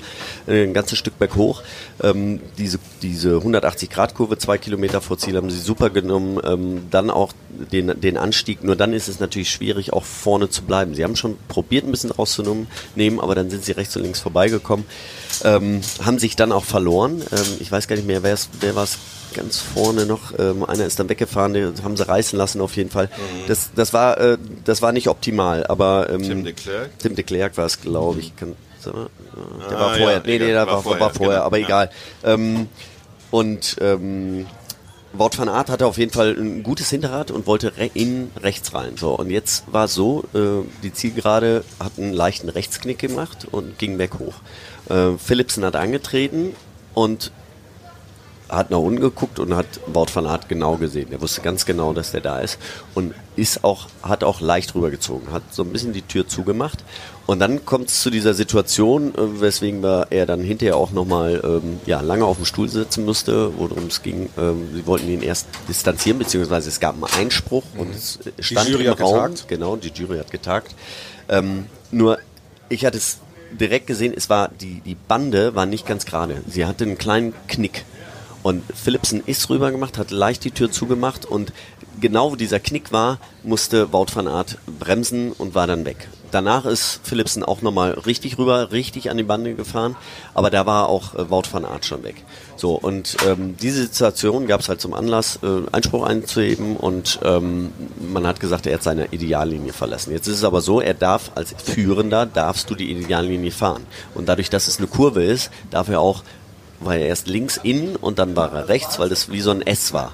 ein 0.47 0.75
ganzes 0.75 0.99
Stück 0.99 1.19
berghoch. 1.19 1.63
Ähm, 2.03 2.41
diese, 2.59 2.79
diese 3.03 3.37
180-Grad-Kurve, 3.39 4.39
zwei 4.39 4.59
Kilometer 4.59 5.01
vor 5.01 5.19
Ziel, 5.19 5.37
haben 5.37 5.51
sie 5.51 5.61
super 5.61 5.91
genommen. 5.91 6.41
Ähm, 6.45 6.83
dann 6.91 7.11
auch 7.11 7.33
den, 7.73 8.01
den 8.01 8.17
Anstieg. 8.17 8.63
Nur 8.65 8.77
dann 8.77 8.93
ist 8.93 9.09
es 9.09 9.21
natürlich 9.21 9.51
schwierig, 9.51 9.93
auch 9.93 10.05
vorne 10.05 10.49
zu 10.51 10.63
bleiben. 10.63 10.95
Sie 10.95 11.05
haben 11.05 11.17
schon 11.17 11.37
probiert, 11.49 11.85
ein 11.85 11.91
bisschen 11.91 12.11
rauszunehmen, 12.11 12.67
nehmen, 12.95 13.21
aber 13.21 13.35
dann 13.35 13.51
sind 13.51 13.65
sie 13.65 13.73
rechts 13.73 13.97
und 13.97 14.03
links 14.03 14.21
vorbeigekommen. 14.21 14.85
Ähm, 15.43 15.81
haben 16.05 16.19
sich 16.19 16.37
dann 16.37 16.53
auch 16.53 16.65
verloren. 16.65 17.23
Ähm, 17.33 17.47
ich 17.61 17.71
weiß 17.71 17.89
gar 17.89 17.97
nicht 17.97 18.07
mehr, 18.07 18.23
wer 18.23 18.75
war 18.75 18.85
es 18.85 18.99
ganz 19.35 19.59
vorne 19.59 20.07
noch. 20.07 20.39
Ähm, 20.39 20.65
einer 20.65 20.87
ist 20.87 20.99
dann 20.99 21.09
weggefahren, 21.09 21.53
den 21.53 21.83
haben 21.83 21.97
sie 21.97 22.07
reißen 22.07 22.39
lassen 22.39 22.61
auf 22.61 22.77
jeden 22.77 22.91
Fall. 22.91 23.11
Das, 23.49 23.71
das, 23.75 23.93
war, 23.93 24.19
äh, 24.19 24.39
das 24.65 24.81
war 24.81 24.93
nicht 24.93 25.09
optimal, 25.09 25.67
aber 25.67 26.09
ähm, 26.11 26.23
Tim 26.23 26.45
de 26.45 26.53
Klerk? 26.53 26.99
Tim 26.99 27.15
de 27.15 27.25
Klerk 27.25 27.57
war 27.57 27.67
es, 27.67 27.81
glaube 27.81 28.21
ich. 28.21 28.35
Kann, 28.37 28.55
mal, 28.87 29.09
der 29.69 29.77
Ah, 29.77 29.81
war 29.81 29.89
vorher. 29.97 30.13
ja, 30.19 30.23
nee, 30.25 30.39
nee, 30.39 30.47
der 30.47 30.67
war 30.67 30.75
war, 30.75 30.83
vorher, 30.83 31.01
war 31.01 31.11
vorher, 31.11 31.35
genau, 31.37 31.47
aber 31.47 31.59
ja. 31.59 31.67
egal. 31.67 31.91
Ähm, 32.23 32.69
und 33.31 33.77
Wout 35.17 35.39
van 35.39 35.49
Aert 35.49 35.71
hatte 35.71 35.87
auf 35.87 35.97
jeden 35.97 36.13
Fall 36.13 36.37
ein 36.37 36.65
gutes 36.65 36.91
Hinterrad 36.91 37.31
und 37.31 37.47
wollte 37.47 37.77
re 37.77 37.89
in 37.95 38.33
rechts 38.37 38.75
rein. 38.75 38.97
So, 38.97 39.17
und 39.17 39.31
jetzt 39.31 39.65
war 39.73 39.85
es 39.85 39.95
so, 39.95 40.25
äh, 40.35 40.67
die 40.83 40.93
Zielgerade 40.93 41.65
hat 41.79 41.93
einen 41.99 42.13
leichten 42.13 42.49
Rechtsknick 42.49 42.99
gemacht 42.99 43.47
und 43.51 43.79
ging 43.79 43.99
weg 43.99 44.19
hoch. 44.19 44.35
Äh, 44.89 45.17
Philipsen 45.19 45.65
hat 45.65 45.77
angetreten 45.77 46.57
und 46.95 47.31
hat 48.49 48.71
nach 48.71 48.79
unten 48.79 49.01
geguckt 49.01 49.39
und 49.39 49.55
hat 49.55 49.67
Wout 49.87 50.07
van 50.13 50.27
Aert 50.27 50.49
genau 50.49 50.77
gesehen. 50.77 51.09
Er 51.11 51.21
wusste 51.21 51.41
ganz 51.41 51.65
genau, 51.65 51.93
dass 51.93 52.13
der 52.13 52.21
da 52.21 52.41
ist 52.41 52.59
und 52.95 53.15
ist 53.37 53.65
auch, 53.65 53.87
hat 54.03 54.23
auch 54.23 54.41
leicht 54.41 54.75
rübergezogen, 54.75 55.33
hat 55.33 55.43
so 55.51 55.63
ein 55.63 55.71
bisschen 55.71 55.93
die 55.93 56.03
Tür 56.03 56.29
zugemacht. 56.29 56.85
Und 57.27 57.39
dann 57.39 57.65
kommt 57.65 57.89
es 57.89 58.03
zu 58.03 58.11
dieser 58.11 58.35
Situation, 58.35 59.15
äh, 59.15 59.41
weswegen 59.41 59.83
wir 59.83 60.09
er 60.11 60.27
dann 60.27 60.41
hinterher 60.41 60.77
auch 60.77 60.91
nochmal 60.91 61.41
ähm, 61.43 61.81
ja, 61.87 62.01
lange 62.03 62.27
auf 62.27 62.37
dem 62.37 62.45
Stuhl 62.45 62.69
sitzen 62.69 63.05
musste, 63.05 63.57
worum 63.57 63.87
es 63.87 64.03
ging. 64.03 64.29
Ähm, 64.39 64.69
sie 64.75 64.87
wollten 64.87 65.09
ihn 65.09 65.23
erst 65.23 65.47
distanzieren, 65.69 66.19
beziehungsweise 66.19 66.69
es 66.69 66.81
gab 66.81 66.95
einen 66.95 67.05
Einspruch 67.05 67.65
und 67.79 67.95
es 67.95 68.19
stand 68.41 68.69
Jury 68.69 68.85
im 68.85 68.91
hat 68.91 69.01
Raum. 69.01 69.15
getagt. 69.15 69.49
Genau, 69.49 69.77
die 69.77 69.89
Jury 69.89 70.19
hat 70.19 70.31
getagt. 70.31 70.75
Ähm, 71.31 71.67
nur 71.91 72.19
ich 72.69 72.85
hatte 72.85 72.99
es 72.99 73.19
direkt 73.59 73.87
gesehen, 73.87 74.13
es 74.15 74.29
war 74.29 74.49
die, 74.49 74.81
die 74.81 74.95
Bande 74.95 75.55
war 75.55 75.67
nicht 75.67 75.87
ganz 75.87 76.05
gerade. 76.05 76.43
Sie 76.47 76.67
hatte 76.67 76.85
einen 76.85 76.99
kleinen 76.99 77.33
Knick. 77.49 77.85
Und 78.45 78.63
Philipsen 78.75 79.23
ist 79.25 79.49
rüber 79.49 79.73
gemacht, 79.73 79.97
hat 79.97 80.11
leicht 80.11 80.45
die 80.45 80.51
Tür 80.51 80.71
zugemacht 80.71 81.25
und 81.25 81.51
genau 81.99 82.33
wo 82.33 82.37
dieser 82.37 82.61
Knick 82.61 82.93
war, 82.93 83.19
musste 83.43 83.91
Wout 83.95 84.09
van 84.13 84.29
Aert 84.29 84.59
bremsen 84.79 85.33
und 85.33 85.55
war 85.55 85.67
dann 85.67 85.87
weg. 85.87 86.09
Danach 86.31 86.67
ist 86.67 87.01
Philipsen 87.05 87.43
auch 87.43 87.63
nochmal 87.63 87.93
richtig 87.93 88.37
rüber, 88.37 88.71
richtig 88.71 89.09
an 89.09 89.17
die 89.17 89.23
Bande 89.23 89.55
gefahren, 89.55 89.97
aber 90.35 90.51
da 90.51 90.67
war 90.67 90.91
auch 90.91 91.15
äh, 91.15 91.31
Wout 91.31 91.45
van 91.51 91.65
Aert 91.65 91.87
schon 91.87 92.03
weg. 92.03 92.17
So, 92.57 92.75
und 92.75 93.17
ähm, 93.27 93.57
diese 93.57 93.81
Situation 93.81 94.47
gab 94.47 94.61
es 94.61 94.69
halt 94.69 94.81
zum 94.81 94.93
Anlass, 94.93 95.39
äh, 95.43 95.63
Einspruch 95.73 96.05
einzuheben 96.05 96.77
und 96.77 97.21
ähm, 97.25 97.73
man 98.13 98.27
hat 98.27 98.41
gesagt, 98.41 98.67
er 98.67 98.75
hat 98.75 98.83
seine 98.83 99.07
Ideallinie 99.07 99.73
verlassen. 99.73 100.13
Jetzt 100.13 100.27
ist 100.27 100.37
es 100.37 100.45
aber 100.45 100.61
so, 100.61 100.83
er 100.83 100.93
darf 100.93 101.31
als 101.35 101.55
Führender, 101.65 102.27
darfst 102.27 102.69
du 102.69 102.75
die 102.75 102.91
Ideallinie 102.91 103.53
fahren. 103.53 103.87
Und 104.15 104.29
dadurch, 104.29 104.51
dass 104.51 104.69
es 104.69 104.77
eine 104.77 104.87
Kurve 104.87 105.25
ist, 105.25 105.51
darf 105.71 105.89
er 105.89 106.01
auch 106.01 106.25
war 106.81 106.97
er 106.97 107.07
erst 107.07 107.27
links 107.27 107.59
innen 107.63 107.97
und 107.97 108.19
dann 108.19 108.37
war 108.37 108.53
er 108.53 108.69
rechts, 108.69 108.99
weil 108.99 109.09
das 109.09 109.31
wie 109.31 109.41
so 109.41 109.51
ein 109.51 109.63
S 109.63 109.93
war. 109.93 110.13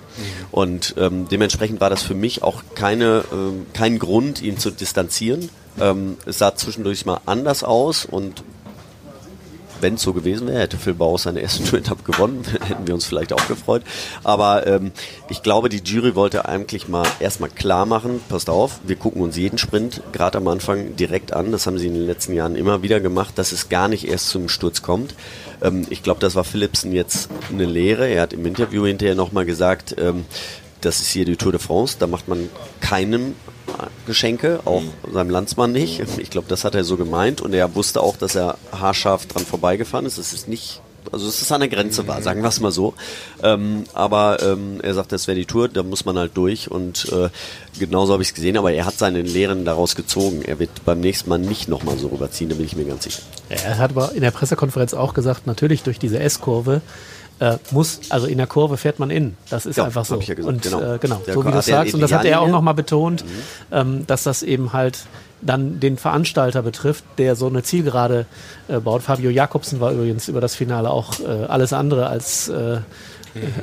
Und 0.50 0.94
ähm, 0.98 1.28
dementsprechend 1.28 1.80
war 1.80 1.90
das 1.90 2.02
für 2.02 2.14
mich 2.14 2.42
auch 2.42 2.62
keine, 2.74 3.24
ähm, 3.32 3.66
kein 3.72 3.98
Grund, 3.98 4.42
ihn 4.42 4.58
zu 4.58 4.70
distanzieren. 4.70 5.50
Ähm, 5.80 6.16
es 6.26 6.38
sah 6.38 6.54
zwischendurch 6.54 7.06
mal 7.06 7.20
anders 7.26 7.64
aus 7.64 8.04
und 8.04 8.42
wenn 9.80 9.94
es 9.94 10.02
so 10.02 10.12
gewesen 10.12 10.48
wäre, 10.48 10.60
hätte 10.60 10.76
Phil 10.76 10.94
Bauer 10.94 11.18
seine 11.18 11.40
erste 11.40 11.64
Tour-Etappe 11.70 12.02
gewonnen, 12.02 12.44
hätten 12.66 12.86
wir 12.86 12.94
uns 12.94 13.04
vielleicht 13.04 13.32
auch 13.32 13.48
gefreut. 13.48 13.82
Aber 14.24 14.66
ähm, 14.66 14.92
ich 15.28 15.42
glaube, 15.42 15.68
die 15.68 15.82
Jury 15.82 16.14
wollte 16.14 16.46
eigentlich 16.46 16.88
mal 16.88 17.06
erstmal 17.20 17.50
klar 17.50 17.86
machen, 17.86 18.20
passt 18.28 18.50
auf, 18.50 18.80
wir 18.84 18.96
gucken 18.96 19.22
uns 19.22 19.36
jeden 19.36 19.58
Sprint 19.58 20.02
gerade 20.12 20.38
am 20.38 20.48
Anfang 20.48 20.96
direkt 20.96 21.32
an. 21.32 21.52
Das 21.52 21.66
haben 21.66 21.78
sie 21.78 21.86
in 21.86 21.94
den 21.94 22.06
letzten 22.06 22.34
Jahren 22.34 22.56
immer 22.56 22.82
wieder 22.82 23.00
gemacht, 23.00 23.38
dass 23.38 23.52
es 23.52 23.68
gar 23.68 23.88
nicht 23.88 24.08
erst 24.08 24.28
zum 24.28 24.48
Sturz 24.48 24.82
kommt. 24.82 25.14
Ähm, 25.62 25.86
ich 25.90 26.02
glaube, 26.02 26.20
das 26.20 26.34
war 26.34 26.44
Philipsen 26.44 26.92
jetzt 26.92 27.28
eine 27.50 27.64
Lehre. 27.64 28.08
Er 28.08 28.22
hat 28.22 28.32
im 28.32 28.46
Interview 28.46 28.86
hinterher 28.86 29.14
nochmal 29.14 29.44
gesagt, 29.44 29.96
ähm, 29.98 30.24
das 30.80 31.00
ist 31.00 31.10
hier 31.10 31.24
die 31.24 31.36
Tour 31.36 31.52
de 31.52 31.60
France, 31.60 31.96
da 31.98 32.06
macht 32.06 32.28
man 32.28 32.48
keinem 32.80 33.34
Geschenke, 34.06 34.60
auch 34.64 34.82
seinem 35.12 35.30
Landsmann 35.30 35.72
nicht. 35.72 36.02
Ich 36.18 36.30
glaube, 36.30 36.48
das 36.48 36.64
hat 36.64 36.74
er 36.74 36.84
so 36.84 36.96
gemeint 36.96 37.40
und 37.40 37.52
er 37.54 37.74
wusste 37.74 38.00
auch, 38.00 38.16
dass 38.16 38.34
er 38.34 38.56
haarscharf 38.72 39.26
dran 39.26 39.44
vorbeigefahren 39.44 40.06
ist. 40.06 40.18
Es 40.18 40.32
ist 40.32 40.48
nicht, 40.48 40.80
also 41.12 41.28
es 41.28 41.40
ist 41.40 41.52
an 41.52 41.60
der 41.60 41.68
Grenze 41.68 42.06
war, 42.06 42.22
sagen 42.22 42.42
wir 42.42 42.48
es 42.48 42.60
mal 42.60 42.72
so. 42.72 42.94
Ähm, 43.42 43.84
aber 43.94 44.42
ähm, 44.42 44.80
er 44.82 44.94
sagt, 44.94 45.12
das 45.12 45.26
wäre 45.26 45.36
die 45.36 45.46
Tour, 45.46 45.68
da 45.68 45.82
muss 45.82 46.04
man 46.04 46.18
halt 46.18 46.36
durch 46.36 46.70
und 46.70 47.10
äh, 47.12 47.28
genauso 47.78 48.12
habe 48.12 48.22
ich 48.22 48.30
es 48.30 48.34
gesehen, 48.34 48.56
aber 48.56 48.72
er 48.72 48.86
hat 48.86 48.98
seine 48.98 49.22
Lehren 49.22 49.64
daraus 49.64 49.96
gezogen. 49.96 50.42
Er 50.42 50.58
wird 50.58 50.84
beim 50.84 51.00
nächsten 51.00 51.28
Mal 51.28 51.38
nicht 51.38 51.68
nochmal 51.68 51.98
so 51.98 52.08
rüberziehen, 52.08 52.50
da 52.50 52.56
bin 52.56 52.66
ich 52.66 52.76
mir 52.76 52.84
ganz 52.84 53.04
sicher. 53.04 53.22
Er 53.48 53.78
hat 53.78 53.90
aber 53.90 54.12
in 54.12 54.20
der 54.20 54.30
Pressekonferenz 54.30 54.94
auch 54.94 55.14
gesagt, 55.14 55.46
natürlich 55.46 55.82
durch 55.82 55.98
diese 55.98 56.18
S-Kurve 56.18 56.82
äh, 57.40 57.56
muss, 57.70 58.00
also 58.10 58.26
in 58.26 58.38
der 58.38 58.46
Kurve 58.46 58.76
fährt 58.76 58.98
man 58.98 59.10
in. 59.10 59.36
Das 59.48 59.66
ist 59.66 59.76
Ja, 59.76 59.84
einfach 59.84 60.04
so. 60.04 60.20
ja 60.20 60.34
gesagt, 60.34 60.46
und 60.46 60.62
genau. 60.62 60.80
äh, 60.80 60.98
genau, 60.98 61.22
so 61.26 61.44
wie 61.44 61.50
du 61.50 61.62
sagst. 61.62 61.94
Und 61.94 62.00
das 62.00 62.12
hat 62.12 62.24
er 62.24 62.40
auch 62.40 62.48
nochmal 62.48 62.74
betont, 62.74 63.24
ähm, 63.72 64.06
dass 64.06 64.22
das 64.22 64.42
eben 64.42 64.72
halt 64.72 64.98
dann 65.42 65.80
den 65.80 65.96
Veranstalter 65.96 66.62
betrifft, 66.62 67.02
der 67.16 67.34
so 67.34 67.46
eine 67.46 67.62
Zielgerade 67.62 68.26
äh, 68.68 68.78
baut. 68.78 69.02
Fabio 69.02 69.30
Jakobsen 69.30 69.80
war 69.80 69.90
übrigens 69.92 70.28
über 70.28 70.42
das 70.42 70.54
Finale 70.54 70.90
auch 70.90 71.18
äh, 71.20 71.46
alles 71.48 71.72
andere 71.72 72.08
als 72.08 72.48
äh, 72.48 72.80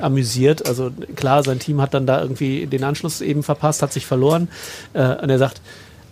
amüsiert. 0.01 0.65
Also 0.67 0.91
klar, 1.15 1.43
sein 1.43 1.59
Team 1.59 1.81
hat 1.81 1.93
dann 1.93 2.07
da 2.07 2.21
irgendwie 2.21 2.65
den 2.65 2.83
Anschluss 2.83 3.21
eben 3.21 3.43
verpasst, 3.43 3.81
hat 3.83 3.93
sich 3.93 4.05
verloren. 4.05 4.47
Äh, 4.93 5.15
und 5.21 5.29
er 5.29 5.37
sagt, 5.37 5.61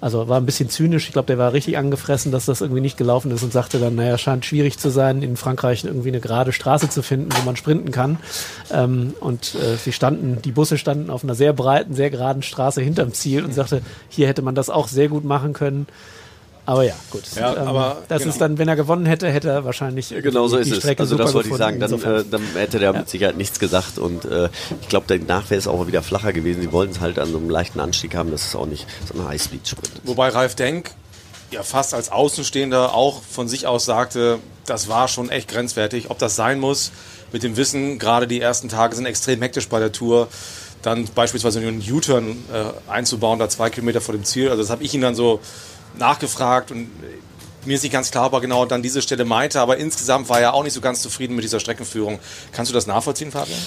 also 0.01 0.27
war 0.27 0.39
ein 0.39 0.45
bisschen 0.45 0.69
zynisch. 0.69 1.07
Ich 1.07 1.13
glaube, 1.13 1.27
der 1.27 1.37
war 1.37 1.53
richtig 1.53 1.77
angefressen, 1.77 2.31
dass 2.31 2.45
das 2.45 2.61
irgendwie 2.61 2.81
nicht 2.81 2.97
gelaufen 2.97 3.31
ist 3.31 3.43
und 3.43 3.53
sagte 3.53 3.79
dann, 3.79 3.95
naja, 3.95 4.17
scheint 4.17 4.45
schwierig 4.45 4.77
zu 4.77 4.89
sein, 4.89 5.21
in 5.21 5.37
Frankreich 5.37 5.83
irgendwie 5.83 6.09
eine 6.09 6.19
gerade 6.19 6.51
Straße 6.51 6.89
zu 6.89 7.01
finden, 7.01 7.29
wo 7.35 7.43
man 7.45 7.55
sprinten 7.55 7.91
kann. 7.91 8.17
Ähm, 8.71 9.13
und 9.19 9.55
äh, 9.55 9.77
sie 9.77 9.93
standen, 9.93 10.41
die 10.41 10.51
Busse 10.51 10.77
standen 10.77 11.09
auf 11.09 11.23
einer 11.23 11.35
sehr 11.35 11.53
breiten, 11.53 11.93
sehr 11.93 12.09
geraden 12.09 12.43
Straße 12.43 12.81
hinterm 12.81 13.13
Ziel 13.13 13.43
und 13.43 13.53
sagte, 13.53 13.81
hier 14.09 14.27
hätte 14.27 14.41
man 14.41 14.55
das 14.55 14.69
auch 14.69 14.87
sehr 14.87 15.07
gut 15.07 15.23
machen 15.23 15.53
können. 15.53 15.87
Aber 16.65 16.83
ja, 16.83 16.93
gut. 17.11 17.23
Ähm, 17.35 17.41
Ja, 17.41 17.57
aber 17.57 18.03
das 18.07 18.19
genau. 18.23 18.31
ist 18.33 18.41
dann, 18.41 18.57
wenn 18.57 18.67
er 18.67 18.75
gewonnen 18.75 19.05
hätte, 19.05 19.29
hätte 19.29 19.49
er 19.49 19.65
wahrscheinlich 19.65 20.09
Genau 20.09 20.47
so 20.47 20.57
die 20.57 20.63
ist 20.63 20.71
es. 20.71 20.77
Strecke 20.79 21.03
Also 21.03 21.15
das 21.15 21.33
wollte 21.33 21.49
ich 21.49 21.55
sagen. 21.55 21.79
Dann, 21.79 21.93
äh, 21.93 22.23
dann 22.29 22.41
hätte 22.55 22.79
der 22.79 22.93
mit 22.93 23.09
Sicherheit 23.09 23.37
nichts 23.37 23.59
gesagt 23.59 23.97
und 23.97 24.25
äh, 24.25 24.49
ich 24.81 24.87
glaube, 24.87 25.05
danach 25.07 25.49
wäre 25.49 25.59
es 25.59 25.67
auch 25.67 25.85
wieder 25.87 26.01
flacher 26.01 26.33
gewesen. 26.33 26.61
Sie 26.61 26.71
wollten 26.71 26.93
es 26.93 26.99
halt 26.99 27.19
an 27.19 27.31
so 27.31 27.37
einem 27.37 27.49
leichten 27.49 27.79
Anstieg 27.79 28.15
haben. 28.15 28.31
Das 28.31 28.45
ist 28.45 28.55
auch 28.55 28.65
nicht 28.65 28.87
so 29.11 29.19
ein 29.19 29.27
High-Speed-Sprint. 29.27 29.91
Wobei 30.03 30.29
Ralf 30.29 30.55
Denk 30.55 30.91
ja 31.51 31.63
fast 31.63 31.93
als 31.93 32.11
Außenstehender 32.11 32.93
auch 32.93 33.21
von 33.21 33.47
sich 33.47 33.67
aus 33.67 33.85
sagte, 33.85 34.39
das 34.65 34.87
war 34.87 35.07
schon 35.07 35.29
echt 35.29 35.49
grenzwertig. 35.49 36.09
Ob 36.09 36.17
das 36.17 36.35
sein 36.35 36.59
muss, 36.59 36.91
mit 37.31 37.43
dem 37.43 37.57
Wissen, 37.57 37.99
gerade 37.99 38.27
die 38.27 38.41
ersten 38.41 38.69
Tage 38.69 38.95
sind 38.95 39.05
extrem 39.05 39.41
hektisch 39.41 39.69
bei 39.69 39.79
der 39.79 39.91
Tour, 39.91 40.27
dann 40.81 41.05
beispielsweise 41.15 41.59
einen 41.59 41.83
U-Turn 41.89 42.31
äh, 42.53 42.91
einzubauen, 42.91 43.39
da 43.39 43.49
zwei 43.49 43.69
Kilometer 43.69 44.01
vor 44.01 44.13
dem 44.13 44.23
Ziel. 44.23 44.49
Also 44.49 44.61
das 44.61 44.69
habe 44.69 44.83
ich 44.83 44.93
ihn 44.93 45.01
dann 45.01 45.15
so 45.15 45.39
nachgefragt 45.99 46.71
und 46.71 46.89
mir 47.65 47.75
ist 47.75 47.83
nicht 47.83 47.91
ganz 47.91 48.11
klar, 48.11 48.27
ob 48.27 48.33
er 48.33 48.41
genau 48.41 48.65
dann 48.65 48.81
diese 48.81 49.01
Stelle 49.01 49.25
meinte, 49.25 49.59
aber 49.59 49.77
insgesamt 49.77 50.29
war 50.29 50.39
er 50.39 50.53
auch 50.53 50.63
nicht 50.63 50.73
so 50.73 50.81
ganz 50.81 51.01
zufrieden 51.01 51.35
mit 51.35 51.43
dieser 51.43 51.59
Streckenführung. 51.59 52.19
Kannst 52.51 52.71
du 52.71 52.73
das 52.73 52.87
nachvollziehen, 52.87 53.31
Fabian? 53.31 53.59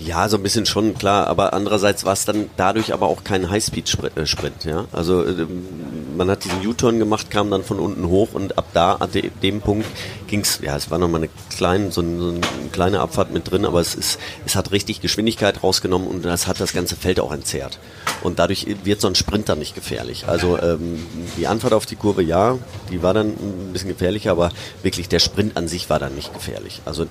Ja, 0.00 0.28
so 0.28 0.36
ein 0.36 0.42
bisschen 0.42 0.66
schon, 0.66 0.96
klar. 0.96 1.26
Aber 1.26 1.52
andererseits 1.52 2.04
war 2.04 2.12
es 2.12 2.24
dann 2.24 2.50
dadurch 2.56 2.92
aber 2.92 3.06
auch 3.06 3.24
kein 3.24 3.50
High-Speed-Sprint. 3.50 4.64
Ja? 4.64 4.86
Also 4.92 5.24
ähm, 5.24 6.16
man 6.16 6.30
hat 6.30 6.44
diesen 6.44 6.66
U-Turn 6.66 6.98
gemacht, 6.98 7.30
kam 7.30 7.50
dann 7.50 7.64
von 7.64 7.78
unten 7.78 8.08
hoch 8.08 8.28
und 8.32 8.58
ab 8.58 8.66
da, 8.74 8.94
an 8.94 9.10
de 9.12 9.30
dem 9.42 9.60
Punkt 9.60 9.86
ging's. 10.26 10.60
ja, 10.62 10.76
es 10.76 10.90
war 10.90 10.98
nochmal 10.98 11.22
eine 11.22 11.30
kleine, 11.56 11.90
so, 11.90 12.00
ein, 12.00 12.18
so 12.18 12.28
eine 12.28 12.40
kleine 12.72 13.00
Abfahrt 13.00 13.32
mit 13.32 13.50
drin, 13.50 13.64
aber 13.64 13.80
es, 13.80 13.94
ist, 13.94 14.18
es 14.46 14.54
hat 14.54 14.72
richtig 14.72 15.00
Geschwindigkeit 15.00 15.62
rausgenommen 15.62 16.06
und 16.06 16.24
das 16.24 16.46
hat 16.46 16.60
das 16.60 16.72
ganze 16.72 16.96
Feld 16.96 17.20
auch 17.20 17.32
entzerrt. 17.32 17.78
Und 18.22 18.38
dadurch 18.38 18.66
wird 18.84 19.00
so 19.00 19.08
ein 19.08 19.14
Sprint 19.14 19.48
dann 19.48 19.58
nicht 19.58 19.74
gefährlich. 19.74 20.26
Also 20.28 20.58
ähm, 20.58 21.06
die 21.36 21.46
Anfahrt 21.46 21.72
auf 21.72 21.86
die 21.86 21.96
Kurve, 21.96 22.22
ja, 22.22 22.58
die 22.90 23.02
war 23.02 23.14
dann 23.14 23.34
ein 23.40 23.72
bisschen 23.72 23.88
gefährlicher, 23.88 24.32
aber 24.32 24.50
wirklich 24.82 25.08
der 25.08 25.18
Sprint 25.18 25.56
an 25.56 25.68
sich 25.68 25.90
war 25.90 25.98
dann 25.98 26.14
nicht 26.14 26.32
gefährlich. 26.34 26.80
Also 26.84 27.06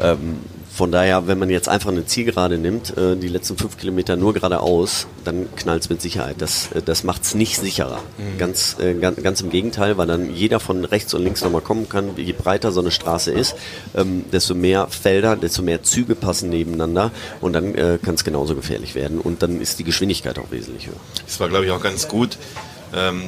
ähm, 0.00 0.38
von 0.72 0.92
daher, 0.92 1.26
wenn 1.26 1.38
man 1.38 1.50
jetzt 1.50 1.68
einfach 1.68 1.90
eine 1.90 2.06
Zielgerade 2.06 2.56
nimmt, 2.56 2.96
äh, 2.96 3.16
die 3.16 3.28
letzten 3.28 3.56
fünf 3.56 3.76
Kilometer 3.76 4.16
nur 4.16 4.32
geradeaus, 4.32 5.06
dann 5.24 5.48
knallt 5.56 5.82
es 5.82 5.90
mit 5.90 6.00
Sicherheit. 6.00 6.36
Das, 6.38 6.70
äh, 6.72 6.80
das 6.80 7.02
macht 7.04 7.22
es 7.24 7.34
nicht 7.34 7.58
sicherer. 7.58 8.00
Ganz, 8.38 8.76
äh, 8.78 8.94
ganz, 8.94 9.22
ganz 9.22 9.40
im 9.40 9.50
Gegenteil, 9.50 9.98
weil 9.98 10.06
dann 10.06 10.34
jeder 10.34 10.60
von 10.60 10.84
rechts 10.84 11.12
und 11.12 11.22
links 11.22 11.42
nochmal 11.42 11.60
kommen 11.60 11.88
kann. 11.88 12.16
Je 12.16 12.32
breiter 12.32 12.72
so 12.72 12.80
eine 12.80 12.92
Straße 12.92 13.32
ist, 13.32 13.56
ähm, 13.96 14.24
desto 14.32 14.54
mehr 14.54 14.86
Felder, 14.86 15.36
desto 15.36 15.62
mehr 15.62 15.82
Züge 15.82 16.14
passen 16.14 16.50
nebeneinander 16.50 17.10
und 17.40 17.52
dann 17.52 17.74
äh, 17.74 17.98
kann 18.02 18.14
es 18.14 18.24
genauso 18.24 18.54
gefährlich 18.54 18.94
werden. 18.94 19.18
Und 19.18 19.42
dann 19.42 19.60
ist 19.60 19.78
die 19.80 19.84
Geschwindigkeit 19.84 20.38
auch 20.38 20.50
wesentlich 20.50 20.86
höher. 20.86 20.94
Es 21.26 21.40
war, 21.40 21.48
glaube 21.48 21.66
ich, 21.66 21.72
auch 21.72 21.82
ganz 21.82 22.08
gut, 22.08 22.38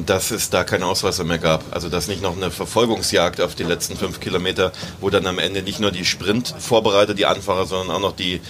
dass 0.06 0.30
es 0.30 0.50
da 0.50 0.64
keine 0.64 0.86
Ausreißer 0.86 1.24
mehr 1.24 1.38
gab. 1.38 1.64
Also 1.70 1.88
dass 1.88 2.08
nicht 2.08 2.22
noch 2.22 2.36
eine 2.36 2.50
Verfolgungsjagd 2.50 3.40
auf 3.40 3.54
die 3.54 3.62
letzten 3.62 3.96
fünf 3.96 4.20
Kilometer, 4.20 4.72
wo 5.00 5.10
dann 5.10 5.26
am 5.26 5.38
Ende 5.38 5.62
nicht 5.62 5.80
nur 5.80 5.92
die 5.92 6.04
Sprint-Vorbereiter, 6.04 7.14
die 7.14 7.26
Anfahrer, 7.26 7.66
sondern 7.66 7.96
auch 7.96 8.00
noch 8.00 8.16
die, 8.16 8.40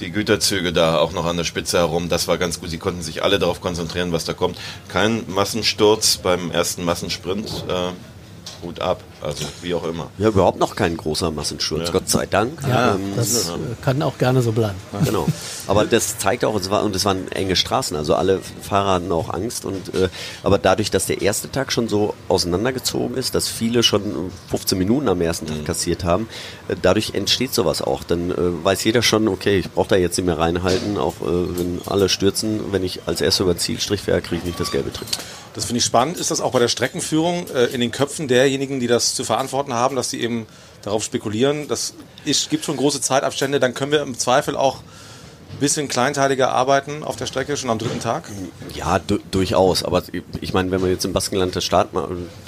die 0.00 0.10
Güterzüge 0.10 0.72
da 0.72 0.98
auch 0.98 1.12
noch 1.12 1.26
an 1.26 1.36
der 1.36 1.44
Spitze 1.44 1.78
herum. 1.78 2.08
Das 2.08 2.28
war 2.28 2.38
ganz 2.38 2.60
gut. 2.60 2.70
Sie 2.70 2.78
konnten 2.78 3.02
sich 3.02 3.22
alle 3.22 3.38
darauf 3.38 3.60
konzentrieren, 3.60 4.12
was 4.12 4.24
da 4.24 4.32
kommt. 4.32 4.58
Kein 4.88 5.24
Massensturz 5.28 6.18
beim 6.18 6.50
ersten 6.50 6.84
Massensprint. 6.84 7.48
Äh, 7.68 8.64
Hut 8.64 8.80
ab. 8.80 9.02
Also 9.22 9.44
wie 9.62 9.74
auch 9.74 9.84
immer. 9.84 10.10
Ja, 10.18 10.28
überhaupt 10.28 10.58
noch 10.58 10.74
kein 10.76 10.96
großer 10.96 11.30
Massensturz, 11.30 11.86
Ja. 11.86 11.92
Gott 11.92 12.08
sei 12.08 12.26
Dank. 12.26 12.58
Ja, 12.66 12.94
Ähm, 12.94 13.12
das 13.16 13.52
kann 13.82 14.00
auch 14.02 14.16
gerne 14.18 14.40
so 14.42 14.52
bleiben. 14.52 14.76
Genau. 15.04 15.26
Aber 15.66 15.84
das 15.84 16.18
zeigt 16.18 16.44
auch, 16.44 16.54
es 16.58 16.70
war 16.70 16.82
und 16.84 16.96
es 16.96 17.04
waren 17.04 17.30
enge 17.32 17.54
Straßen, 17.56 17.96
also 17.96 18.14
alle 18.14 18.40
Fahrer 18.62 18.94
hatten 18.94 19.12
auch 19.12 19.28
Angst 19.32 19.64
und 19.64 19.94
äh, 19.94 20.08
aber 20.42 20.58
dadurch, 20.58 20.90
dass 20.90 21.06
der 21.06 21.20
erste 21.22 21.50
Tag 21.50 21.70
schon 21.72 21.88
so 21.88 22.14
auseinandergezogen 22.28 23.16
ist, 23.16 23.34
dass 23.34 23.48
viele 23.48 23.82
schon 23.82 24.30
15 24.50 24.78
Minuten 24.78 25.08
am 25.08 25.20
ersten 25.20 25.46
Tag 25.46 25.64
kassiert 25.64 26.04
haben, 26.04 26.28
äh, 26.68 26.76
dadurch 26.80 27.12
entsteht 27.14 27.54
sowas 27.54 27.82
auch. 27.82 28.02
Dann 28.04 28.30
äh, 28.30 28.34
weiß 28.64 28.82
jeder 28.84 29.02
schon, 29.02 29.28
okay, 29.28 29.58
ich 29.58 29.70
brauche 29.70 29.88
da 29.88 29.96
jetzt 29.96 30.16
nicht 30.16 30.26
mehr 30.26 30.38
reinhalten, 30.38 30.98
auch 30.98 31.16
äh, 31.20 31.24
wenn 31.58 31.80
alle 31.86 32.08
stürzen, 32.08 32.72
wenn 32.72 32.82
ich 32.84 33.00
als 33.06 33.20
erster 33.20 33.44
über 33.44 33.54
den 33.54 33.60
Zielstrich 33.60 34.06
wäre, 34.06 34.20
kriege 34.22 34.36
ich 34.38 34.44
nicht 34.44 34.58
das 34.60 34.70
gelbe 34.70 34.92
Trikot. 34.92 35.10
Das 35.54 35.64
finde 35.64 35.78
ich 35.78 35.84
spannend. 35.84 36.16
Ist 36.16 36.30
das 36.30 36.40
auch 36.40 36.52
bei 36.52 36.60
der 36.60 36.68
Streckenführung 36.68 37.46
äh, 37.54 37.64
in 37.66 37.80
den 37.80 37.90
Köpfen 37.90 38.28
derjenigen, 38.28 38.78
die 38.78 38.86
das 38.86 39.09
zu 39.14 39.24
verantworten 39.24 39.74
haben, 39.74 39.96
dass 39.96 40.10
sie 40.10 40.20
eben 40.20 40.46
darauf 40.82 41.04
spekulieren, 41.04 41.68
das 41.68 41.94
ist, 42.24 42.50
gibt 42.50 42.64
schon 42.64 42.76
große 42.76 43.00
Zeitabstände, 43.00 43.60
dann 43.60 43.74
können 43.74 43.92
wir 43.92 44.02
im 44.02 44.18
Zweifel 44.18 44.56
auch 44.56 44.78
ein 45.52 45.58
bisschen 45.58 45.88
kleinteiliger 45.88 46.50
arbeiten 46.52 47.02
auf 47.02 47.16
der 47.16 47.26
Strecke 47.26 47.56
schon 47.56 47.70
am 47.70 47.78
dritten 47.78 48.00
Tag? 48.00 48.30
Ja, 48.74 48.98
du 48.98 49.18
durchaus. 49.30 49.82
Aber 49.82 50.02
ich 50.40 50.52
meine, 50.52 50.70
wenn 50.70 50.80
man 50.80 50.90
jetzt 50.90 51.04
im 51.04 51.12
Baskenland 51.12 51.60
Start 51.62 51.88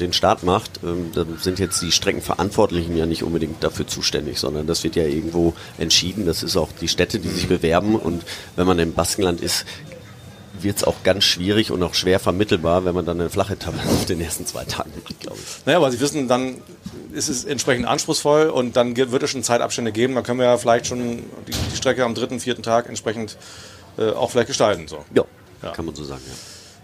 den 0.01 0.13
Start 0.13 0.45
macht, 0.45 0.81
ähm, 0.83 1.11
dann 1.15 1.39
sind 1.39 1.59
jetzt 1.59 1.83
die 1.83 1.93
Streckenverantwortlichen 1.93 2.97
ja 2.97 3.07
nicht 3.07 3.23
unbedingt 3.23 3.63
dafür 3.63 3.87
zuständig, 3.87 4.39
sondern 4.39 4.67
das 4.67 4.85
wird 4.85 4.97
ja 4.97 5.05
irgendwo 5.05 5.55
entschieden. 5.79 6.27
Das 6.27 6.43
ist 6.43 6.57
auch 6.57 6.69
die 6.81 6.89
Städte, 6.89 7.19
die 7.19 7.29
sich 7.29 7.49
bewerben. 7.49 7.97
Und 7.97 8.25
wenn 8.57 8.67
man 8.67 8.79
im 8.79 8.95
Baskenland 8.95 9.41
ist, 9.41 9.67
wird 10.63 10.77
es 10.79 10.85
auch 10.85 11.03
ganz 11.05 11.25
schwierig 11.25 11.71
und 11.71 11.83
auch 11.83 11.95
schwer 11.95 12.19
vermittelbar, 12.21 12.85
wenn 12.85 12.95
man 12.95 13.05
dann 13.05 13.21
eine 13.21 13.31
flache 13.31 13.55
Etappe 13.55 13.79
auf 13.89 14.05
den 14.07 14.21
ersten 14.21 14.47
zwei 14.47 14.65
Tagen 14.65 14.91
macht, 15.03 15.21
glaube 15.21 15.39
ich. 15.39 15.67
Naja, 15.67 15.81
weil 15.81 15.91
Sie 15.93 16.01
wissen, 16.01 16.29
dann 16.29 16.59
ist 17.13 17.29
es 17.29 17.45
entsprechend 17.45 17.87
anspruchsvoll 17.87 18.49
und 18.49 18.77
dann 18.77 18.97
wird 18.97 19.23
es 19.23 19.31
schon 19.31 19.43
Zeitabstände 19.43 19.93
geben. 19.93 20.15
Dann 20.15 20.25
können 20.25 20.39
wir 20.39 20.47
ja 20.47 20.57
vielleicht 20.59 20.87
schon 20.87 21.25
die, 21.47 21.53
die 21.73 21.77
Strecke 21.77 22.05
am 22.05 22.15
dritten, 22.15 22.41
vierten 22.41 22.63
Tag 22.63 22.89
entsprechend 22.89 23.37
äh, 23.99 24.11
auch 24.11 24.31
vielleicht 24.31 24.49
gestalten. 24.49 24.89
So. 24.89 25.05
Ja, 25.15 25.25
Ja. 25.63 25.71
kann 25.73 25.85
man 25.85 25.95
so 25.95 26.05
sagen. 26.05 26.23
Ja. 26.27 26.35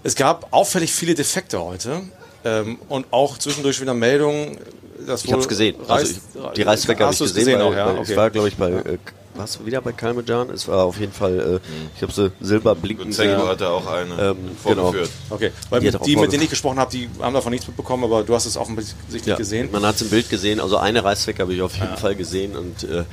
Es 0.04 0.14
gab 0.14 0.52
auffällig 0.52 0.92
viele 0.92 1.14
Defekte 1.14 1.61
heute 1.61 2.02
ähm, 2.44 2.78
und 2.88 3.06
auch 3.11 3.38
zwischendurch 3.38 3.80
wieder 3.80 3.94
Meldungen. 3.94 4.58
Dass 5.06 5.25
Ich 5.25 5.32
habe 5.32 5.40
es 5.42 5.49
gesehen. 5.49 5.76
Also 5.88 6.12
ich, 6.12 6.18
die 6.56 6.62
Reißzwecke 6.62 7.04
habe 7.04 7.12
ich 7.12 7.18
gesehen. 7.18 7.37
gesehen 7.37 7.61
auch, 7.62 7.73
ja? 7.73 7.90
Okay. 7.92 8.02
Ich 8.11 8.16
war, 8.16 8.30
glaube 8.30 8.49
ich, 8.49 8.56
bei. 8.56 8.70
Äh, 8.70 8.99
warst 9.38 9.59
du 9.61 9.66
wieder 9.66 9.80
bei 9.80 9.92
Kalmejan? 9.92 10.50
Es 10.50 10.68
war 10.68 10.85
auf 10.85 10.99
jeden 11.00 11.12
Fall, 11.12 11.61
äh, 11.64 11.68
ich 11.97 12.02
habe 12.02 12.12
so 12.12 12.30
silberblinkend. 12.40 13.14
Zengo 13.14 13.47
hatte 13.47 13.68
auch 13.71 13.87
eine 13.87 14.14
Ähm, 14.30 14.37
vorgeführt. 14.62 15.09
Okay, 15.30 15.52
weil 15.71 15.80
Die 15.80 15.90
die, 16.04 16.16
mit 16.16 16.33
denen 16.33 16.42
ich 16.42 16.50
gesprochen 16.50 16.78
habe, 16.78 16.90
die 16.90 17.09
haben 17.21 17.35
davon 17.35 17.52
nichts 17.52 17.66
mitbekommen, 17.66 18.04
aber 18.04 18.23
du 18.25 18.35
hast 18.35 18.45
es 18.47 18.57
offensichtlich 18.57 19.25
Ja, 19.25 19.37
gesehen. 19.37 19.71
Man 19.73 19.85
hat 19.87 19.95
es 19.97 20.02
im 20.02 20.11
Bild 20.11 20.28
gesehen, 20.28 20.61
also 20.61 20.76
eine 20.76 21.02
Reißzwecke 21.04 21.40
habe 21.42 21.54
ich 21.54 21.62
auf 21.62 21.76
jeden 21.76 21.97
Fall 21.97 22.14
gesehen 22.16 22.57
und 22.57 22.85
äh, 22.85 23.04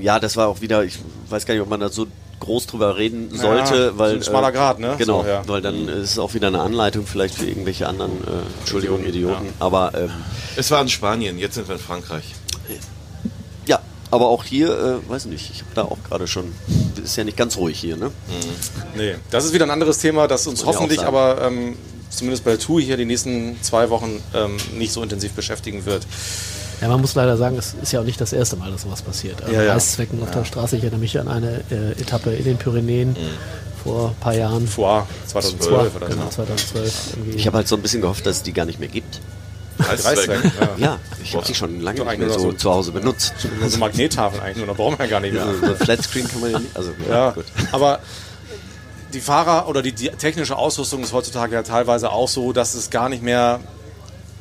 ja, 0.00 0.18
das 0.18 0.36
war 0.36 0.48
auch 0.48 0.60
wieder, 0.60 0.84
ich 0.84 0.98
weiß 1.30 1.46
gar 1.46 1.54
nicht, 1.54 1.62
ob 1.62 1.68
man 1.70 1.80
da 1.80 1.88
so 1.88 2.06
groß 2.40 2.66
drüber 2.66 2.96
reden 2.96 3.30
sollte, 3.36 3.74
Ja, 3.74 3.90
so 3.90 3.98
weil 3.98 4.14
ein 4.16 4.22
schmaler 4.22 4.52
Grat, 4.52 4.78
ne? 4.78 4.94
Genau, 4.98 5.22
So, 5.22 5.28
ja. 5.28 5.42
weil 5.48 5.60
dann 5.62 5.88
ist 5.88 6.12
es 6.12 6.18
auch 6.18 6.34
wieder 6.34 6.48
eine 6.48 6.60
Anleitung 6.60 7.06
vielleicht 7.06 7.34
für 7.34 7.46
irgendwelche 7.46 7.88
anderen, 7.88 8.12
äh, 8.12 8.60
Entschuldigung, 8.60 9.04
Idioten, 9.04 9.48
aber 9.58 9.92
ähm, 9.94 10.10
Es 10.56 10.70
war 10.70 10.80
in 10.82 10.88
Spanien, 10.88 11.38
jetzt 11.38 11.54
sind 11.56 11.68
wir 11.68 11.74
in 11.76 11.80
Frankreich. 11.80 12.34
Ja, 14.10 14.16
aber 14.16 14.28
auch 14.28 14.44
hier, 14.44 15.00
äh, 15.06 15.10
weiß 15.10 15.26
nicht, 15.26 15.50
ich 15.50 15.60
habe 15.60 15.70
da 15.74 15.82
auch 15.82 15.98
gerade 16.08 16.26
schon, 16.26 16.52
ist 17.02 17.16
ja 17.16 17.24
nicht 17.24 17.36
ganz 17.36 17.56
ruhig 17.56 17.78
hier, 17.78 17.96
ne? 17.96 18.10
Nee, 18.96 19.14
das 19.30 19.44
ist 19.44 19.52
wieder 19.52 19.66
ein 19.66 19.70
anderes 19.70 19.98
Thema, 19.98 20.26
das 20.28 20.46
uns 20.46 20.64
Muss 20.64 20.74
hoffentlich 20.74 21.02
aber 21.02 21.42
ähm, 21.42 21.76
zumindest 22.10 22.44
bei 22.44 22.52
der 22.52 22.60
Tour 22.60 22.80
hier 22.80 22.96
die 22.96 23.04
nächsten 23.04 23.60
zwei 23.62 23.90
Wochen 23.90 24.22
ähm, 24.34 24.56
nicht 24.76 24.92
so 24.92 25.02
intensiv 25.02 25.32
beschäftigen 25.32 25.84
wird. 25.84 26.06
Ja, 26.80 26.88
man 26.88 27.00
muss 27.00 27.14
leider 27.14 27.36
sagen, 27.36 27.56
es 27.58 27.74
ist 27.82 27.92
ja 27.92 28.00
auch 28.00 28.04
nicht 28.04 28.20
das 28.20 28.32
erste 28.32 28.56
Mal, 28.56 28.70
dass 28.70 28.82
sowas 28.82 29.02
passiert. 29.02 29.42
Also 29.42 29.52
Ja, 29.52 29.64
ja. 29.64 29.72
Reißzwecken 29.72 30.22
auf 30.22 30.30
der 30.30 30.44
Straße. 30.44 30.76
Ich 30.76 30.82
erinnere 30.82 31.00
mich 31.00 31.18
an 31.18 31.26
eine 31.26 31.64
äh, 31.70 32.00
Etappe 32.00 32.30
in 32.30 32.44
den 32.44 32.56
Pyrenäen 32.56 33.16
vor 33.82 34.10
ein 34.10 34.14
paar 34.16 34.34
Jahren. 34.34 34.66
Vor 34.66 35.06
2012 35.26 35.96
oder 35.96 36.08
genau, 36.08 36.24
so. 36.24 36.30
2012. 36.30 36.94
Irgendwie. 37.16 37.36
Ich 37.36 37.46
habe 37.46 37.56
halt 37.56 37.68
so 37.68 37.76
ein 37.76 37.82
bisschen 37.82 38.00
gehofft, 38.00 38.26
dass 38.26 38.36
es 38.36 38.42
die 38.42 38.52
gar 38.52 38.64
nicht 38.64 38.78
mehr 38.78 38.88
gibt. 38.88 39.20
Reißzwecken, 39.78 40.52
ja. 40.60 40.68
Ja, 40.76 40.98
ich 41.22 41.34
habe 41.34 41.44
die 41.46 41.54
schon 41.54 41.80
lange 41.80 42.00
nicht 42.00 42.08
eigentlich 42.08 42.28
mehr 42.30 42.38
so 42.38 42.50
so- 42.50 42.52
zu 42.52 42.70
Hause 42.70 42.92
benutzt. 42.92 43.32
Also 43.62 43.78
Magnettafeln 43.78 44.42
eigentlich, 44.42 44.56
nur, 44.58 44.66
da 44.66 44.72
brauchen 44.72 44.98
wir 44.98 45.04
ja 45.04 45.10
gar 45.10 45.20
nicht 45.20 45.32
mehr. 45.34 45.46
So, 45.46 45.66
so 45.68 45.74
Flatscreen 45.76 46.26
kann 46.28 46.40
man 46.40 46.50
ja 46.52 46.58
nicht, 46.58 46.76
also 46.76 46.92
ja, 47.08 47.14
Ja, 47.14 47.30
gut. 47.30 47.44
aber 47.72 48.00
die 49.14 49.20
Fahrer 49.20 49.68
oder 49.68 49.80
die, 49.82 49.92
die 49.92 50.08
technische 50.08 50.56
Ausrüstung 50.56 51.02
ist 51.02 51.12
heutzutage 51.12 51.54
ja 51.54 51.62
teilweise 51.62 52.10
auch 52.10 52.28
so, 52.28 52.52
dass 52.52 52.74
es 52.74 52.90
gar 52.90 53.08
nicht 53.08 53.22
mehr 53.22 53.60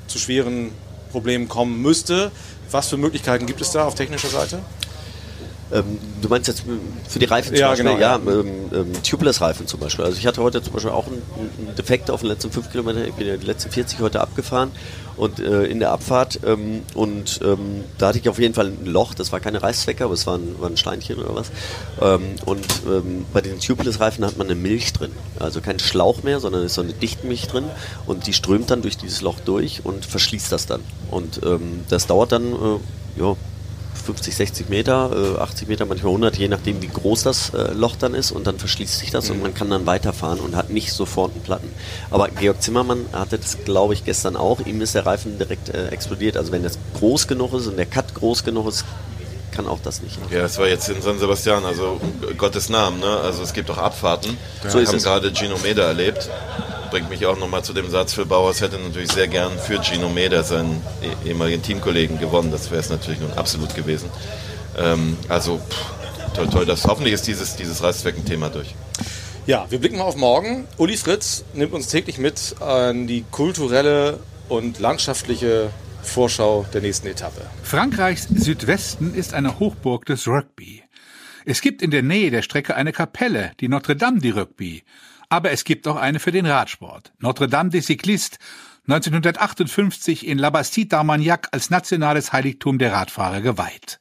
zu 0.07 0.19
schweren 0.19 0.71
Problemen 1.11 1.47
kommen 1.47 1.81
müsste. 1.81 2.31
Was 2.71 2.89
für 2.89 2.97
Möglichkeiten 2.97 3.45
gibt 3.45 3.61
es 3.61 3.71
da 3.71 3.85
auf 3.85 3.95
technischer 3.95 4.27
Seite? 4.27 4.59
Ähm, 5.71 5.97
du 6.21 6.29
meinst 6.29 6.47
jetzt 6.47 6.63
ähm, 6.67 6.79
für 7.07 7.19
die 7.19 7.25
Reifen 7.25 7.49
zum 7.49 7.57
Ja, 7.57 7.69
Beispiel? 7.69 7.85
genau, 7.85 7.99
ja, 7.99 8.15
ja. 8.17 8.39
ähm, 8.39 8.47
ähm, 8.73 9.03
Tubeless-Reifen 9.03 9.67
zum 9.67 9.79
Beispiel. 9.79 10.05
Also 10.05 10.17
ich 10.17 10.25
hatte 10.25 10.41
heute 10.41 10.61
zum 10.63 10.73
Beispiel 10.73 10.91
auch 10.91 11.07
einen, 11.07 11.21
einen 11.59 11.75
Defekt 11.75 12.09
auf 12.09 12.21
den 12.21 12.29
letzten 12.29 12.51
5 12.51 12.71
Kilometer. 12.71 13.05
Ich 13.05 13.13
bin 13.13 13.27
ja 13.27 13.35
die 13.37 13.45
letzten 13.45 13.71
40 13.71 13.99
heute 13.99 14.21
abgefahren 14.21 14.71
und 15.17 15.39
äh, 15.39 15.65
in 15.65 15.79
der 15.79 15.91
Abfahrt 15.91 16.39
ähm, 16.45 16.83
und 16.93 17.39
ähm, 17.43 17.83
da 17.97 18.07
hatte 18.09 18.19
ich 18.19 18.29
auf 18.29 18.39
jeden 18.39 18.53
Fall 18.53 18.67
ein 18.67 18.85
Loch. 18.85 19.13
Das 19.13 19.31
war 19.31 19.39
keine 19.41 19.61
Reißzwecke, 19.61 20.03
aber 20.05 20.13
es 20.13 20.25
war 20.25 20.37
ein, 20.37 20.55
war 20.59 20.69
ein 20.69 20.77
Steinchen 20.77 21.17
oder 21.17 21.35
was. 21.35 21.51
Und 22.45 22.65
bei 23.33 23.41
den 23.41 23.59
Tubeless-Reifen 23.59 24.23
hat 24.23 24.37
man 24.37 24.47
eine 24.47 24.55
Milch 24.55 24.93
drin. 24.93 25.11
Also 25.39 25.61
kein 25.61 25.79
Schlauch 25.79 26.23
mehr, 26.23 26.39
sondern 26.39 26.63
ist 26.63 26.75
so 26.75 26.81
eine 26.81 26.93
Dichtmilch 26.93 27.47
drin 27.47 27.65
und 28.05 28.27
die 28.27 28.33
strömt 28.33 28.69
dann 28.69 28.81
durch 28.83 28.97
dieses 28.97 29.21
Loch 29.21 29.39
durch 29.43 29.81
und 29.83 30.05
verschließt 30.05 30.51
das 30.51 30.67
dann. 30.67 30.81
Und 31.09 31.41
das 31.89 32.05
dauert 32.07 32.31
dann, 32.31 32.53
äh, 32.53 33.19
ja, 33.19 33.35
50, 34.07 34.35
60 34.35 34.69
Meter, 34.69 35.35
äh, 35.37 35.39
80 35.41 35.67
Meter, 35.67 35.85
manchmal 35.85 36.11
100, 36.11 36.37
je 36.37 36.47
nachdem 36.47 36.81
wie 36.81 36.87
groß 36.87 37.23
das 37.23 37.53
äh, 37.53 37.73
Loch 37.73 37.97
dann 37.97 38.13
ist 38.13 38.31
und 38.31 38.47
dann 38.47 38.57
verschließt 38.57 38.99
sich 38.99 39.11
das 39.11 39.29
und 39.29 39.41
man 39.41 39.53
kann 39.53 39.69
dann 39.69 39.85
weiterfahren 39.85 40.39
und 40.39 40.55
hat 40.55 40.69
nicht 40.69 40.93
sofort 40.93 41.33
einen 41.33 41.43
Platten. 41.43 41.69
Aber 42.09 42.29
Georg 42.29 42.61
Zimmermann 42.61 43.05
hatte 43.11 43.37
das, 43.37 43.57
glaube 43.65 43.93
ich, 43.93 44.05
gestern 44.05 44.37
auch. 44.37 44.61
Ihm 44.65 44.79
ist 44.79 44.95
der 44.95 45.05
Reifen 45.05 45.37
direkt 45.37 45.69
äh, 45.69 45.89
explodiert. 45.89 46.37
Also 46.37 46.53
wenn 46.53 46.63
das 46.63 46.79
groß 46.97 47.27
genug 47.27 47.53
ist 47.53 47.67
und 47.67 47.75
der 47.75 47.85
Cut 47.85 48.13
groß 48.15 48.45
genug 48.45 48.69
ist, 48.69 48.85
kann 49.51 49.67
auch 49.67 49.79
das 49.83 50.01
nicht. 50.01 50.17
Ja, 50.31 50.45
es 50.45 50.57
war 50.57 50.67
jetzt 50.67 50.87
in 50.87 51.01
San 51.01 51.19
Sebastian, 51.19 51.65
also 51.65 51.99
um 51.99 52.37
Gottes 52.37 52.69
Namen, 52.69 52.99
ne? 52.99 53.07
Also 53.07 53.43
es 53.43 53.51
gibt 53.53 53.69
auch 53.71 53.77
Abfahrten. 53.77 54.37
So 54.67 54.75
Wir 54.75 54.83
ist 54.83 54.93
haben 54.93 54.99
gerade 54.99 55.33
Gino 55.33 55.57
Meder 55.63 55.83
erlebt. 55.85 56.29
Bringt 56.89 57.09
mich 57.09 57.25
auch 57.25 57.37
nochmal 57.37 57.63
zu 57.63 57.73
dem 57.73 57.89
Satz, 57.89 58.13
Phil 58.13 58.25
Bauers 58.25 58.61
hätte 58.61 58.77
natürlich 58.77 59.11
sehr 59.11 59.27
gern 59.27 59.51
für 59.59 59.81
Gino 59.83 60.09
Meder, 60.09 60.43
seinen 60.43 60.81
eh- 61.01 61.29
ehemaligen 61.29 61.61
Teamkollegen, 61.61 62.19
gewonnen. 62.19 62.51
Das 62.51 62.71
wäre 62.71 62.79
es 62.79 62.89
natürlich 62.89 63.19
nun 63.19 63.31
absolut 63.33 63.75
gewesen. 63.75 64.09
Ähm, 64.77 65.17
also, 65.27 65.57
pff, 65.57 66.33
toll, 66.33 66.49
toll. 66.49 66.65
Das, 66.65 66.85
hoffentlich 66.85 67.13
ist 67.13 67.27
dieses, 67.27 67.55
dieses 67.55 67.83
Reißzwecken-Thema 67.83 68.49
durch. 68.49 68.73
Ja, 69.45 69.65
wir 69.69 69.79
blicken 69.79 69.97
mal 69.97 70.05
auf 70.05 70.15
morgen. 70.15 70.67
Uli 70.77 70.97
Fritz 70.97 71.43
nimmt 71.53 71.73
uns 71.73 71.87
täglich 71.87 72.17
mit 72.17 72.55
an 72.61 73.07
die 73.07 73.23
kulturelle 73.31 74.19
und 74.49 74.79
landschaftliche 74.79 75.69
Vorschau 76.03 76.65
der 76.73 76.81
nächsten 76.81 77.07
Etappe. 77.07 77.41
Frankreichs 77.63 78.27
Südwesten 78.33 79.13
ist 79.13 79.33
eine 79.33 79.59
Hochburg 79.59 80.05
des 80.05 80.27
Rugby. 80.27 80.83
Es 81.45 81.61
gibt 81.61 81.81
in 81.81 81.91
der 81.91 82.03
Nähe 82.03 82.31
der 82.31 82.41
Strecke 82.41 82.75
eine 82.75 82.91
Kapelle, 82.91 83.51
die 83.61 83.69
Notre 83.69 83.95
Dame 83.95 84.19
du 84.19 84.31
Rugby. 84.31 84.83
Aber 85.29 85.51
es 85.51 85.63
gibt 85.63 85.87
auch 85.87 85.97
eine 85.97 86.19
für 86.19 86.31
den 86.31 86.45
Radsport. 86.45 87.11
Notre 87.19 87.47
Dame 87.47 87.69
des 87.69 87.87
Cyclistes, 87.87 88.39
1958 88.87 90.25
in 90.25 90.37
La 90.37 90.49
Bastide 90.49 90.95
d'Armagnac 90.95 91.49
als 91.51 91.69
nationales 91.69 92.31
Heiligtum 92.31 92.77
der 92.77 92.93
Radfahrer 92.93 93.41
geweiht. 93.41 93.99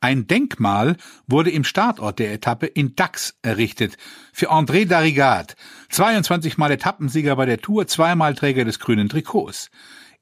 Ein 0.00 0.26
Denkmal 0.26 0.96
wurde 1.28 1.52
im 1.52 1.62
Startort 1.62 2.18
der 2.18 2.32
Etappe 2.32 2.66
in 2.66 2.96
Dax 2.96 3.38
errichtet 3.42 3.96
für 4.32 4.50
André 4.50 4.84
Darrigat, 4.84 5.54
22 5.90 6.58
Mal 6.58 6.72
Etappensieger 6.72 7.36
bei 7.36 7.46
der 7.46 7.60
Tour, 7.60 7.86
zweimal 7.86 8.34
Träger 8.34 8.64
des 8.64 8.80
grünen 8.80 9.08
Trikots. 9.08 9.70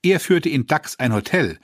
Er 0.02 0.20
führte 0.20 0.50
in 0.50 0.66
Dax 0.66 0.98
ein 0.98 1.14
Hotel, 1.14 1.59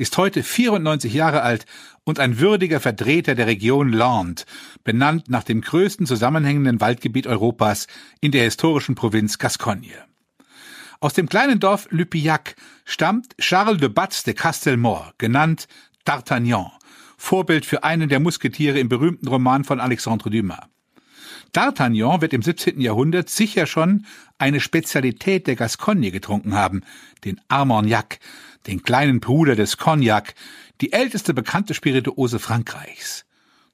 ist 0.00 0.16
heute 0.16 0.42
94 0.42 1.12
Jahre 1.12 1.42
alt 1.42 1.66
und 2.04 2.20
ein 2.20 2.38
würdiger 2.38 2.80
Vertreter 2.80 3.34
der 3.34 3.46
Region 3.46 3.92
Land, 3.92 4.46
benannt 4.82 5.28
nach 5.28 5.44
dem 5.44 5.60
größten 5.60 6.06
zusammenhängenden 6.06 6.80
Waldgebiet 6.80 7.26
Europas 7.26 7.86
in 8.22 8.32
der 8.32 8.44
historischen 8.44 8.94
Provinz 8.94 9.36
Gascogne. 9.36 9.92
Aus 11.00 11.12
dem 11.12 11.28
kleinen 11.28 11.60
Dorf 11.60 11.86
Lupillac 11.90 12.56
stammt 12.86 13.36
Charles 13.36 13.78
de 13.78 13.90
Batz 13.90 14.22
de 14.22 14.32
Castelmore, 14.32 15.12
genannt 15.18 15.68
D'Artagnan, 16.06 16.70
Vorbild 17.18 17.66
für 17.66 17.84
einen 17.84 18.08
der 18.08 18.20
Musketiere 18.20 18.80
im 18.80 18.88
berühmten 18.88 19.28
Roman 19.28 19.64
von 19.64 19.80
Alexandre 19.80 20.30
Dumas. 20.30 20.60
D'Artagnan 21.52 22.22
wird 22.22 22.32
im 22.32 22.40
17. 22.40 22.80
Jahrhundert 22.80 23.28
sicher 23.28 23.66
schon 23.66 24.06
eine 24.38 24.60
Spezialität 24.60 25.46
der 25.46 25.56
Gascogne 25.56 26.10
getrunken 26.10 26.54
haben, 26.54 26.84
den 27.24 27.38
Armagnac, 27.48 28.18
den 28.66 28.82
kleinen 28.82 29.20
Bruder 29.20 29.56
des 29.56 29.76
Cognac, 29.76 30.34
die 30.80 30.92
älteste 30.92 31.34
bekannte 31.34 31.74
Spirituose 31.74 32.38
Frankreichs. 32.38 33.24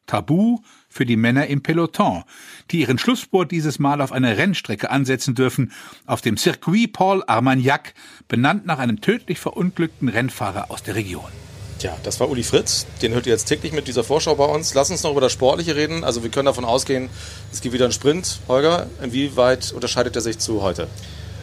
Tabu 0.07 0.59
für 0.89 1.05
die 1.05 1.17
Männer 1.17 1.49
im 1.49 1.63
Peloton, 1.63 2.25
die 2.71 2.81
ihren 2.81 2.99
Schlusssport 2.99 3.51
dieses 3.51 3.79
Mal 3.79 4.01
auf 4.01 4.13
einer 4.13 4.37
Rennstrecke 4.37 4.91
ansetzen 4.91 5.35
dürfen, 5.35 5.73
auf 6.07 6.21
dem 6.21 6.37
Circuit 6.37 6.93
Paul 6.93 7.23
Armagnac, 7.27 7.93
benannt 8.29 8.67
nach 8.67 8.79
einem 8.79 9.01
tödlich 9.01 9.39
verunglückten 9.39 10.09
Rennfahrer 10.09 10.71
aus 10.71 10.83
der 10.83 10.95
Region. 10.95 11.31
Tja, 11.79 11.95
das 12.05 12.21
war 12.21 12.31
Uli 12.31 12.43
Fritz. 12.43 12.87
Den 13.03 13.13
hört 13.13 13.27
ihr 13.27 13.33
jetzt 13.33 13.45
täglich 13.45 13.73
mit 13.73 13.87
dieser 13.87 14.03
Vorschau 14.03 14.35
bei 14.37 14.47
uns. 14.47 14.73
Lass 14.73 14.91
uns 14.91 15.03
noch 15.03 15.11
über 15.11 15.21
das 15.21 15.33
Sportliche 15.33 15.77
reden. 15.77 16.05
Also 16.05 16.23
wir 16.23 16.31
können 16.31 16.47
davon 16.47 16.65
ausgehen, 16.65 17.11
es 17.53 17.61
gibt 17.61 17.75
wieder 17.75 17.85
einen 17.85 17.93
Sprint. 17.93 18.41
Holger, 18.49 18.87
inwieweit 19.03 19.73
unterscheidet 19.73 20.17
er 20.17 20.23
sich 20.23 20.39
zu 20.39 20.63
heute? 20.63 20.89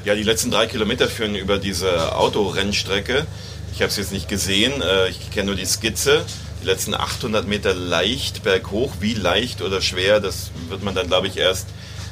Ja, 0.05 0.15
die 0.15 0.23
letzten 0.23 0.51
drei 0.51 0.67
Kilometer 0.67 1.07
führen 1.07 1.33
über 1.33 1.57
diese 1.57 2.17
Autorennstrecke. 2.17 3.25
Ich 3.71 3.81
habe 3.81 3.87
es 3.87 3.95
jetzt 3.95 4.11
nicht 4.11 4.27
gesehen, 4.27 4.81
äh, 4.81 5.07
ich 5.07 5.31
kenne 5.31 5.45
nur 5.45 5.55
die 5.55 5.65
Skizze. 5.65 6.25
Die 6.61 6.65
letzten 6.65 6.93
800 6.93 7.47
Meter 7.47 7.73
leicht 7.73 8.43
berghoch. 8.43 8.91
Wie 8.99 9.13
leicht 9.13 9.61
oder 9.61 9.79
schwer, 9.81 10.19
das 10.19 10.51
wird 10.67 10.83
man 10.83 10.93
dann, 10.93 11.07
glaube 11.07 11.27
ich, 11.27 11.37
erst 11.37 11.69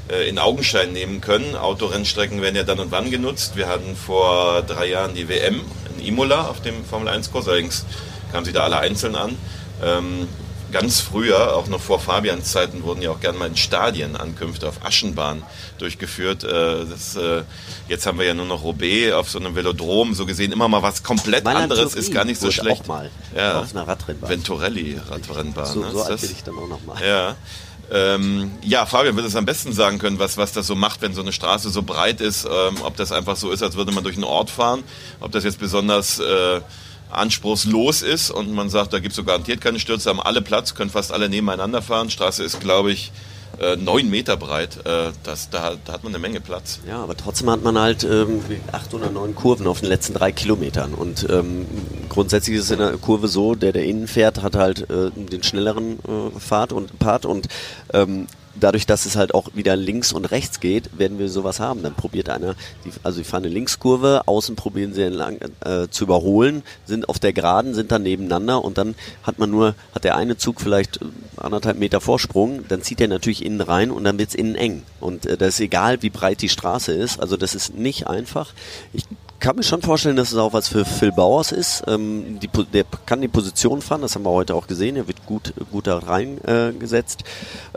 äh, 0.09 0.29
in 0.29 0.39
Augenschein 0.39 0.93
nehmen 0.93 1.19
können. 1.19 1.57
Autorennstrecken 1.57 2.41
werden 2.41 2.55
ja 2.55 2.63
dann 2.63 2.79
und 2.79 2.91
wann 2.91 3.11
genutzt. 3.11 3.57
Wir 3.57 3.67
hatten 3.67 3.97
vor 3.97 4.61
drei 4.61 4.87
Jahren 4.87 5.13
die 5.13 5.27
WM 5.27 5.59
in 5.97 6.07
Imola 6.07 6.47
auf 6.47 6.61
dem 6.61 6.85
Formel 6.85 7.09
1-Kurs. 7.09 7.49
Allerdings 7.49 7.85
kamen 8.31 8.45
sie 8.45 8.53
da 8.53 8.63
alle 8.63 8.77
einzeln 8.77 9.15
an. 9.15 9.37
Ähm, 9.83 10.29
ganz 10.71 10.99
früher, 10.99 11.55
auch 11.55 11.67
noch 11.67 11.79
vor 11.81 11.99
Fabians 11.99 12.51
Zeiten, 12.51 12.83
wurden 12.83 13.01
ja 13.01 13.11
auch 13.11 13.19
gerne 13.19 13.37
mal 13.37 13.47
in 13.47 13.57
Stadien 13.57 14.15
Ankünfte 14.15 14.67
auf 14.67 14.83
Aschenbahn 14.85 15.43
durchgeführt. 15.77 16.43
Äh, 16.43 16.85
das, 16.89 17.15
äh, 17.15 17.43
jetzt 17.87 18.05
haben 18.05 18.17
wir 18.19 18.25
ja 18.25 18.33
nur 18.33 18.45
noch 18.45 18.63
Roubaix 18.63 19.13
auf 19.13 19.29
so 19.29 19.39
einem 19.39 19.55
Velodrom, 19.55 20.13
so 20.13 20.25
gesehen 20.25 20.51
immer 20.51 20.67
mal 20.67 20.81
was 20.81 21.03
komplett 21.03 21.43
Mailand 21.43 21.63
anderes, 21.71 21.91
Turin 21.91 21.99
ist 21.99 22.13
gar 22.13 22.25
nicht 22.25 22.39
so 22.39 22.51
schlecht. 22.51 22.83
Auch 22.83 22.87
mal 22.87 23.11
Ja. 23.35 23.59
auf 23.59 23.75
einer 23.75 23.87
Radrennbahn. 23.87 24.29
Venturelli 24.29 24.99
Radrennbahn. 25.09 25.65
so, 25.65 25.79
ne? 25.81 25.91
so 25.91 26.01
alt 26.03 26.21
bin 26.21 26.31
ich 26.31 26.43
dann 26.43 26.57
auch 26.57 26.67
noch 26.67 26.83
mal. 26.85 26.97
Ja. 27.05 27.35
Ähm, 27.93 28.51
ja, 28.61 28.85
Fabian 28.85 29.17
wird 29.17 29.27
es 29.27 29.35
am 29.35 29.45
besten 29.45 29.73
sagen 29.73 29.99
können, 29.99 30.17
was, 30.17 30.37
was 30.37 30.53
das 30.53 30.65
so 30.65 30.75
macht, 30.75 31.01
wenn 31.01 31.13
so 31.13 31.21
eine 31.21 31.33
Straße 31.33 31.69
so 31.69 31.83
breit 31.83 32.21
ist. 32.21 32.45
Ähm, 32.45 32.77
ob 32.83 32.95
das 32.95 33.11
einfach 33.11 33.35
so 33.35 33.51
ist, 33.51 33.61
als 33.61 33.75
würde 33.75 33.91
man 33.91 34.03
durch 34.05 34.15
einen 34.15 34.23
Ort 34.23 34.49
fahren. 34.49 34.83
Ob 35.19 35.33
das 35.33 35.43
jetzt 35.43 35.59
besonders 35.59 36.17
äh, 36.19 36.61
anspruchslos 37.11 38.01
ist 38.01 38.31
und 38.31 38.53
man 38.53 38.69
sagt, 38.69 38.93
da 38.93 38.99
gibt 38.99 39.11
es 39.11 39.15
so 39.15 39.23
garantiert 39.23 39.61
keine 39.61 39.79
Stürze, 39.79 40.09
haben 40.09 40.21
alle 40.21 40.41
Platz, 40.41 40.75
können 40.75 40.89
fast 40.89 41.11
alle 41.11 41.29
nebeneinander 41.29 41.81
fahren. 41.81 42.09
Straße 42.09 42.43
ist, 42.43 42.59
glaube 42.59 42.91
ich, 42.91 43.11
äh, 43.59 43.75
neun 43.75 44.09
Meter 44.09 44.37
breit. 44.37 44.85
Äh, 44.85 45.11
das, 45.23 45.49
da, 45.49 45.75
da 45.85 45.93
hat 45.93 46.03
man 46.03 46.13
eine 46.13 46.21
Menge 46.21 46.41
Platz. 46.41 46.79
Ja, 46.87 47.03
aber 47.03 47.15
trotzdem 47.15 47.49
hat 47.49 47.63
man 47.63 47.77
halt 47.77 48.03
ähm, 48.03 48.41
acht 48.71 48.93
oder 48.93 49.09
neun 49.11 49.35
Kurven 49.35 49.67
auf 49.67 49.81
den 49.81 49.89
letzten 49.89 50.13
drei 50.13 50.31
Kilometern. 50.31 50.93
Und 50.93 51.27
ähm, 51.29 51.65
grundsätzlich 52.09 52.57
ist 52.57 52.65
es 52.65 52.71
in 52.71 52.79
der 52.79 52.97
Kurve 52.97 53.27
so, 53.27 53.55
der, 53.55 53.71
der 53.71 53.85
innen 53.85 54.07
fährt, 54.07 54.41
hat 54.41 54.55
halt 54.55 54.89
äh, 54.89 55.11
den 55.11 55.43
schnelleren 55.43 55.99
äh, 55.99 56.39
Fahrt 56.39 56.73
und 56.73 56.97
Part 56.99 57.25
und 57.25 57.47
ähm, 57.93 58.27
dadurch, 58.59 58.85
dass 58.85 59.05
es 59.05 59.15
halt 59.15 59.33
auch 59.33 59.49
wieder 59.53 59.75
links 59.75 60.11
und 60.13 60.25
rechts 60.25 60.59
geht, 60.59 60.97
werden 60.97 61.19
wir 61.19 61.29
sowas 61.29 61.59
haben. 61.59 61.83
Dann 61.83 61.93
probiert 61.93 62.29
einer, 62.29 62.55
die, 62.85 62.91
also 63.03 63.19
die 63.19 63.23
fahren 63.23 63.43
eine 63.43 63.53
Linkskurve, 63.53 64.23
außen 64.25 64.55
probieren 64.55 64.93
sie 64.93 65.03
entlang, 65.03 65.39
äh, 65.61 65.87
zu 65.89 66.05
überholen, 66.05 66.63
sind 66.85 67.09
auf 67.09 67.19
der 67.19 67.33
Geraden, 67.33 67.73
sind 67.73 67.91
dann 67.91 68.03
nebeneinander 68.03 68.63
und 68.63 68.77
dann 68.77 68.95
hat 69.23 69.39
man 69.39 69.49
nur, 69.49 69.75
hat 69.93 70.03
der 70.03 70.15
eine 70.15 70.37
Zug 70.37 70.61
vielleicht 70.61 71.01
äh, 71.01 71.05
anderthalb 71.37 71.77
Meter 71.77 72.01
Vorsprung, 72.01 72.65
dann 72.67 72.81
zieht 72.81 73.01
er 73.01 73.07
natürlich 73.07 73.45
innen 73.45 73.61
rein 73.61 73.91
und 73.91 74.03
dann 74.03 74.19
wird's 74.19 74.35
innen 74.35 74.55
eng. 74.55 74.83
Und 74.99 75.25
äh, 75.25 75.37
das 75.37 75.55
ist 75.55 75.59
egal, 75.61 76.01
wie 76.01 76.09
breit 76.09 76.41
die 76.41 76.49
Straße 76.49 76.93
ist, 76.93 77.19
also 77.19 77.37
das 77.37 77.55
ist 77.55 77.75
nicht 77.75 78.07
einfach. 78.07 78.53
Ich 78.93 79.03
kann 79.41 79.55
mir 79.57 79.63
schon 79.63 79.81
vorstellen, 79.81 80.15
dass 80.15 80.31
es 80.31 80.37
auch 80.37 80.53
was 80.53 80.69
für 80.69 80.85
Phil 80.85 81.11
Bauers 81.11 81.51
ist. 81.51 81.83
Ähm, 81.87 82.39
die, 82.39 82.47
der 82.47 82.85
kann 83.05 83.21
die 83.21 83.27
Position 83.27 83.81
fahren, 83.81 84.01
das 84.01 84.15
haben 84.15 84.23
wir 84.23 84.29
heute 84.29 84.55
auch 84.55 84.67
gesehen. 84.67 84.95
Er 84.95 85.07
wird 85.07 85.25
gut, 85.25 85.53
gut 85.71 85.87
da 85.87 85.97
reingesetzt. 85.97 87.23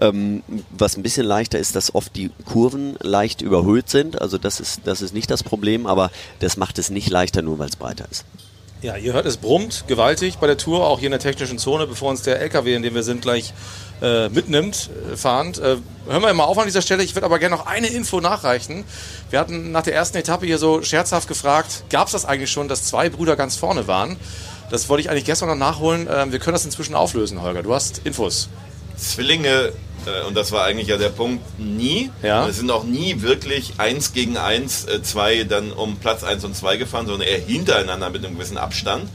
Ähm, 0.00 0.42
was 0.70 0.96
ein 0.96 1.03
bisschen 1.03 1.27
leichter 1.27 1.59
ist, 1.59 1.74
dass 1.74 1.94
oft 1.94 2.14
die 2.14 2.31
Kurven 2.44 2.96
leicht 3.00 3.42
überhöht 3.42 3.88
sind. 3.88 4.20
Also 4.20 4.38
das 4.38 4.61
ist, 4.61 4.83
das 4.85 5.03
ist 5.03 5.14
nicht 5.14 5.31
das 5.31 5.42
Problem, 5.42 5.87
aber 5.87 6.11
das 6.38 6.57
macht 6.57 6.79
es 6.79 6.90
nicht 6.90 7.11
leichter, 7.11 7.42
nur 7.42 7.59
weil 7.59 7.70
es 7.70 7.77
breiter 7.77 8.07
ist. 8.11 8.24
Ja, 8.84 8.98
ihr 8.98 9.14
hört, 9.14 9.24
es 9.24 9.38
brummt 9.38 9.84
gewaltig 9.86 10.36
bei 10.36 10.46
der 10.46 10.58
Tour, 10.58 10.86
auch 10.86 10.98
hier 10.98 11.06
in 11.06 11.12
der 11.12 11.18
technischen 11.18 11.56
Zone, 11.56 11.86
bevor 11.86 12.10
uns 12.10 12.20
der 12.20 12.38
LKW, 12.38 12.74
in 12.74 12.82
dem 12.82 12.94
wir 12.94 13.02
sind, 13.02 13.22
gleich 13.22 13.54
äh, 14.02 14.28
mitnimmt, 14.28 14.90
äh, 15.10 15.16
fahrend. 15.16 15.56
Äh, 15.56 15.78
hören 16.06 16.22
wir 16.22 16.34
mal 16.34 16.44
auf 16.44 16.58
an 16.58 16.66
dieser 16.66 16.82
Stelle. 16.82 17.02
Ich 17.02 17.14
würde 17.14 17.24
aber 17.24 17.38
gerne 17.38 17.56
noch 17.56 17.64
eine 17.64 17.86
Info 17.86 18.20
nachreichen. 18.20 18.84
Wir 19.30 19.40
hatten 19.40 19.72
nach 19.72 19.84
der 19.84 19.94
ersten 19.94 20.18
Etappe 20.18 20.44
hier 20.44 20.58
so 20.58 20.82
scherzhaft 20.82 21.28
gefragt, 21.28 21.84
gab 21.88 22.08
es 22.08 22.12
das 22.12 22.26
eigentlich 22.26 22.50
schon, 22.50 22.68
dass 22.68 22.84
zwei 22.84 23.08
Brüder 23.08 23.36
ganz 23.36 23.56
vorne 23.56 23.86
waren? 23.86 24.18
Das 24.68 24.90
wollte 24.90 25.00
ich 25.00 25.08
eigentlich 25.08 25.24
gestern 25.24 25.48
noch 25.48 25.56
nachholen. 25.56 26.06
Ähm, 26.12 26.30
wir 26.30 26.38
können 26.38 26.52
das 26.52 26.66
inzwischen 26.66 26.94
auflösen, 26.94 27.40
Holger. 27.40 27.62
Du 27.62 27.72
hast 27.72 28.02
Infos. 28.04 28.50
Zwillinge, 28.98 29.72
und 30.26 30.34
das 30.36 30.52
war 30.52 30.64
eigentlich 30.64 30.88
ja 30.88 30.96
der 30.96 31.08
Punkt, 31.10 31.42
nie. 31.58 32.10
Ja. 32.22 32.46
Es 32.48 32.56
sind 32.56 32.70
auch 32.70 32.84
nie 32.84 33.22
wirklich 33.22 33.74
eins 33.78 34.12
gegen 34.12 34.36
eins, 34.36 34.84
äh, 34.84 35.02
zwei 35.02 35.44
dann 35.44 35.72
um 35.72 35.96
Platz 35.96 36.22
eins 36.24 36.44
und 36.44 36.54
zwei 36.56 36.76
gefahren, 36.76 37.06
sondern 37.06 37.28
eher 37.28 37.40
hintereinander 37.40 38.10
mit 38.10 38.24
einem 38.24 38.34
gewissen 38.36 38.58
Abstand. 38.58 39.08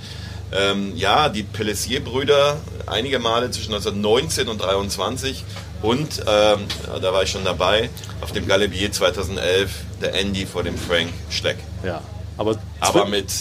Ähm, 0.51 0.93
ja, 0.95 1.29
die 1.29 1.43
Pellessier-Brüder 1.43 2.57
einige 2.87 3.19
Male 3.19 3.51
zwischen 3.51 3.73
1919 3.73 4.47
und 4.47 4.59
23 4.61 5.43
und 5.81 6.23
ähm, 6.27 6.59
da 7.01 7.13
war 7.13 7.23
ich 7.23 7.29
schon 7.31 7.45
dabei 7.45 7.89
auf 8.21 8.31
dem 8.31 8.47
Galibier 8.47 8.91
2011 8.91 9.71
der 10.01 10.13
Andy 10.15 10.45
vor 10.45 10.63
dem 10.63 10.77
Frank 10.77 11.09
Schleck. 11.29 11.57
Ja. 11.85 12.01
Aber, 12.37 12.57
Aber 12.79 13.05
mit, 13.05 13.31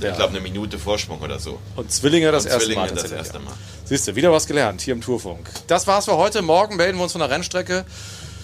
Ja. 0.00 0.10
ich 0.10 0.16
glaube, 0.16 0.30
eine 0.32 0.40
Minute 0.40 0.78
Vorsprung 0.78 1.20
oder 1.20 1.38
so. 1.38 1.58
Und 1.76 1.90
Zwillinge 1.90 2.30
das 2.30 2.44
Und 2.44 2.50
erste 2.52 2.64
Zwillinge 2.66 2.86
Mal. 2.86 2.94
das 2.94 3.10
erste 3.10 3.38
Mal. 3.38 3.54
Siehst 3.90 4.06
du, 4.06 4.14
wieder 4.14 4.30
was 4.30 4.46
gelernt 4.46 4.82
hier 4.82 4.94
im 4.94 5.00
Tourfunk. 5.00 5.50
Das 5.66 5.88
war's 5.88 6.04
für 6.04 6.16
heute. 6.16 6.42
Morgen 6.42 6.76
melden 6.76 6.96
wir 6.96 7.02
uns 7.02 7.10
von 7.10 7.20
der 7.20 7.28
Rennstrecke. 7.28 7.84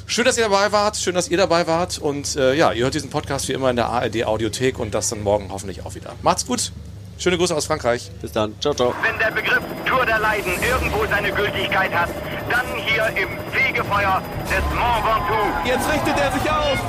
Schön, 0.09 0.25
dass 0.25 0.37
ihr 0.37 0.43
dabei 0.43 0.73
wart. 0.73 0.97
Schön, 0.97 1.15
dass 1.15 1.29
ihr 1.29 1.37
dabei 1.37 1.69
wart. 1.69 1.99
Und 1.99 2.35
äh, 2.35 2.55
ja, 2.55 2.73
ihr 2.73 2.83
hört 2.83 2.95
diesen 2.95 3.11
Podcast 3.11 3.47
wie 3.47 3.53
immer 3.53 3.71
in 3.71 3.77
der 3.77 3.87
ARD 3.87 4.25
Audiothek 4.25 4.81
und 4.81 4.93
das 4.93 5.09
dann 5.09 5.23
morgen 5.23 5.51
hoffentlich 5.53 5.87
auch 5.87 5.95
wieder. 5.95 6.15
Macht's 6.23 6.47
gut. 6.47 6.73
Schöne 7.19 7.39
Grüße 7.39 7.55
aus 7.55 7.67
Frankreich. 7.67 8.11
Bis 8.21 8.33
dann. 8.33 8.57
Ciao, 8.61 8.75
ciao. 8.75 8.93
Wenn 9.05 9.17
der 9.21 9.31
Begriff 9.31 9.63
Tour 9.85 10.05
der 10.05 10.19
Leiden 10.19 10.53
irgendwo 10.69 11.07
seine 11.07 11.31
Gültigkeit 11.31 11.95
hat, 11.95 12.09
dann 12.51 12.67
hier 12.85 13.07
im 13.11 13.29
Fegefeuer 13.53 14.21
des 14.51 14.65
Mont 14.75 15.05
Ventoux. 15.07 15.69
Jetzt 15.69 15.89
richtet 15.89 16.19
er 16.19 16.33
sich 16.33 16.51
auf 16.51 16.81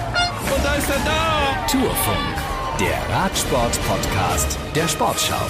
und 0.56 0.65
da 0.65 0.74
ist 0.74 0.89
er 0.89 1.00
da. 1.06 1.67
Tourfunk, 1.72 2.80
der 2.80 3.15
Radsport-Podcast 3.15 4.58
der 4.74 4.88
Sportschau. 4.88 5.46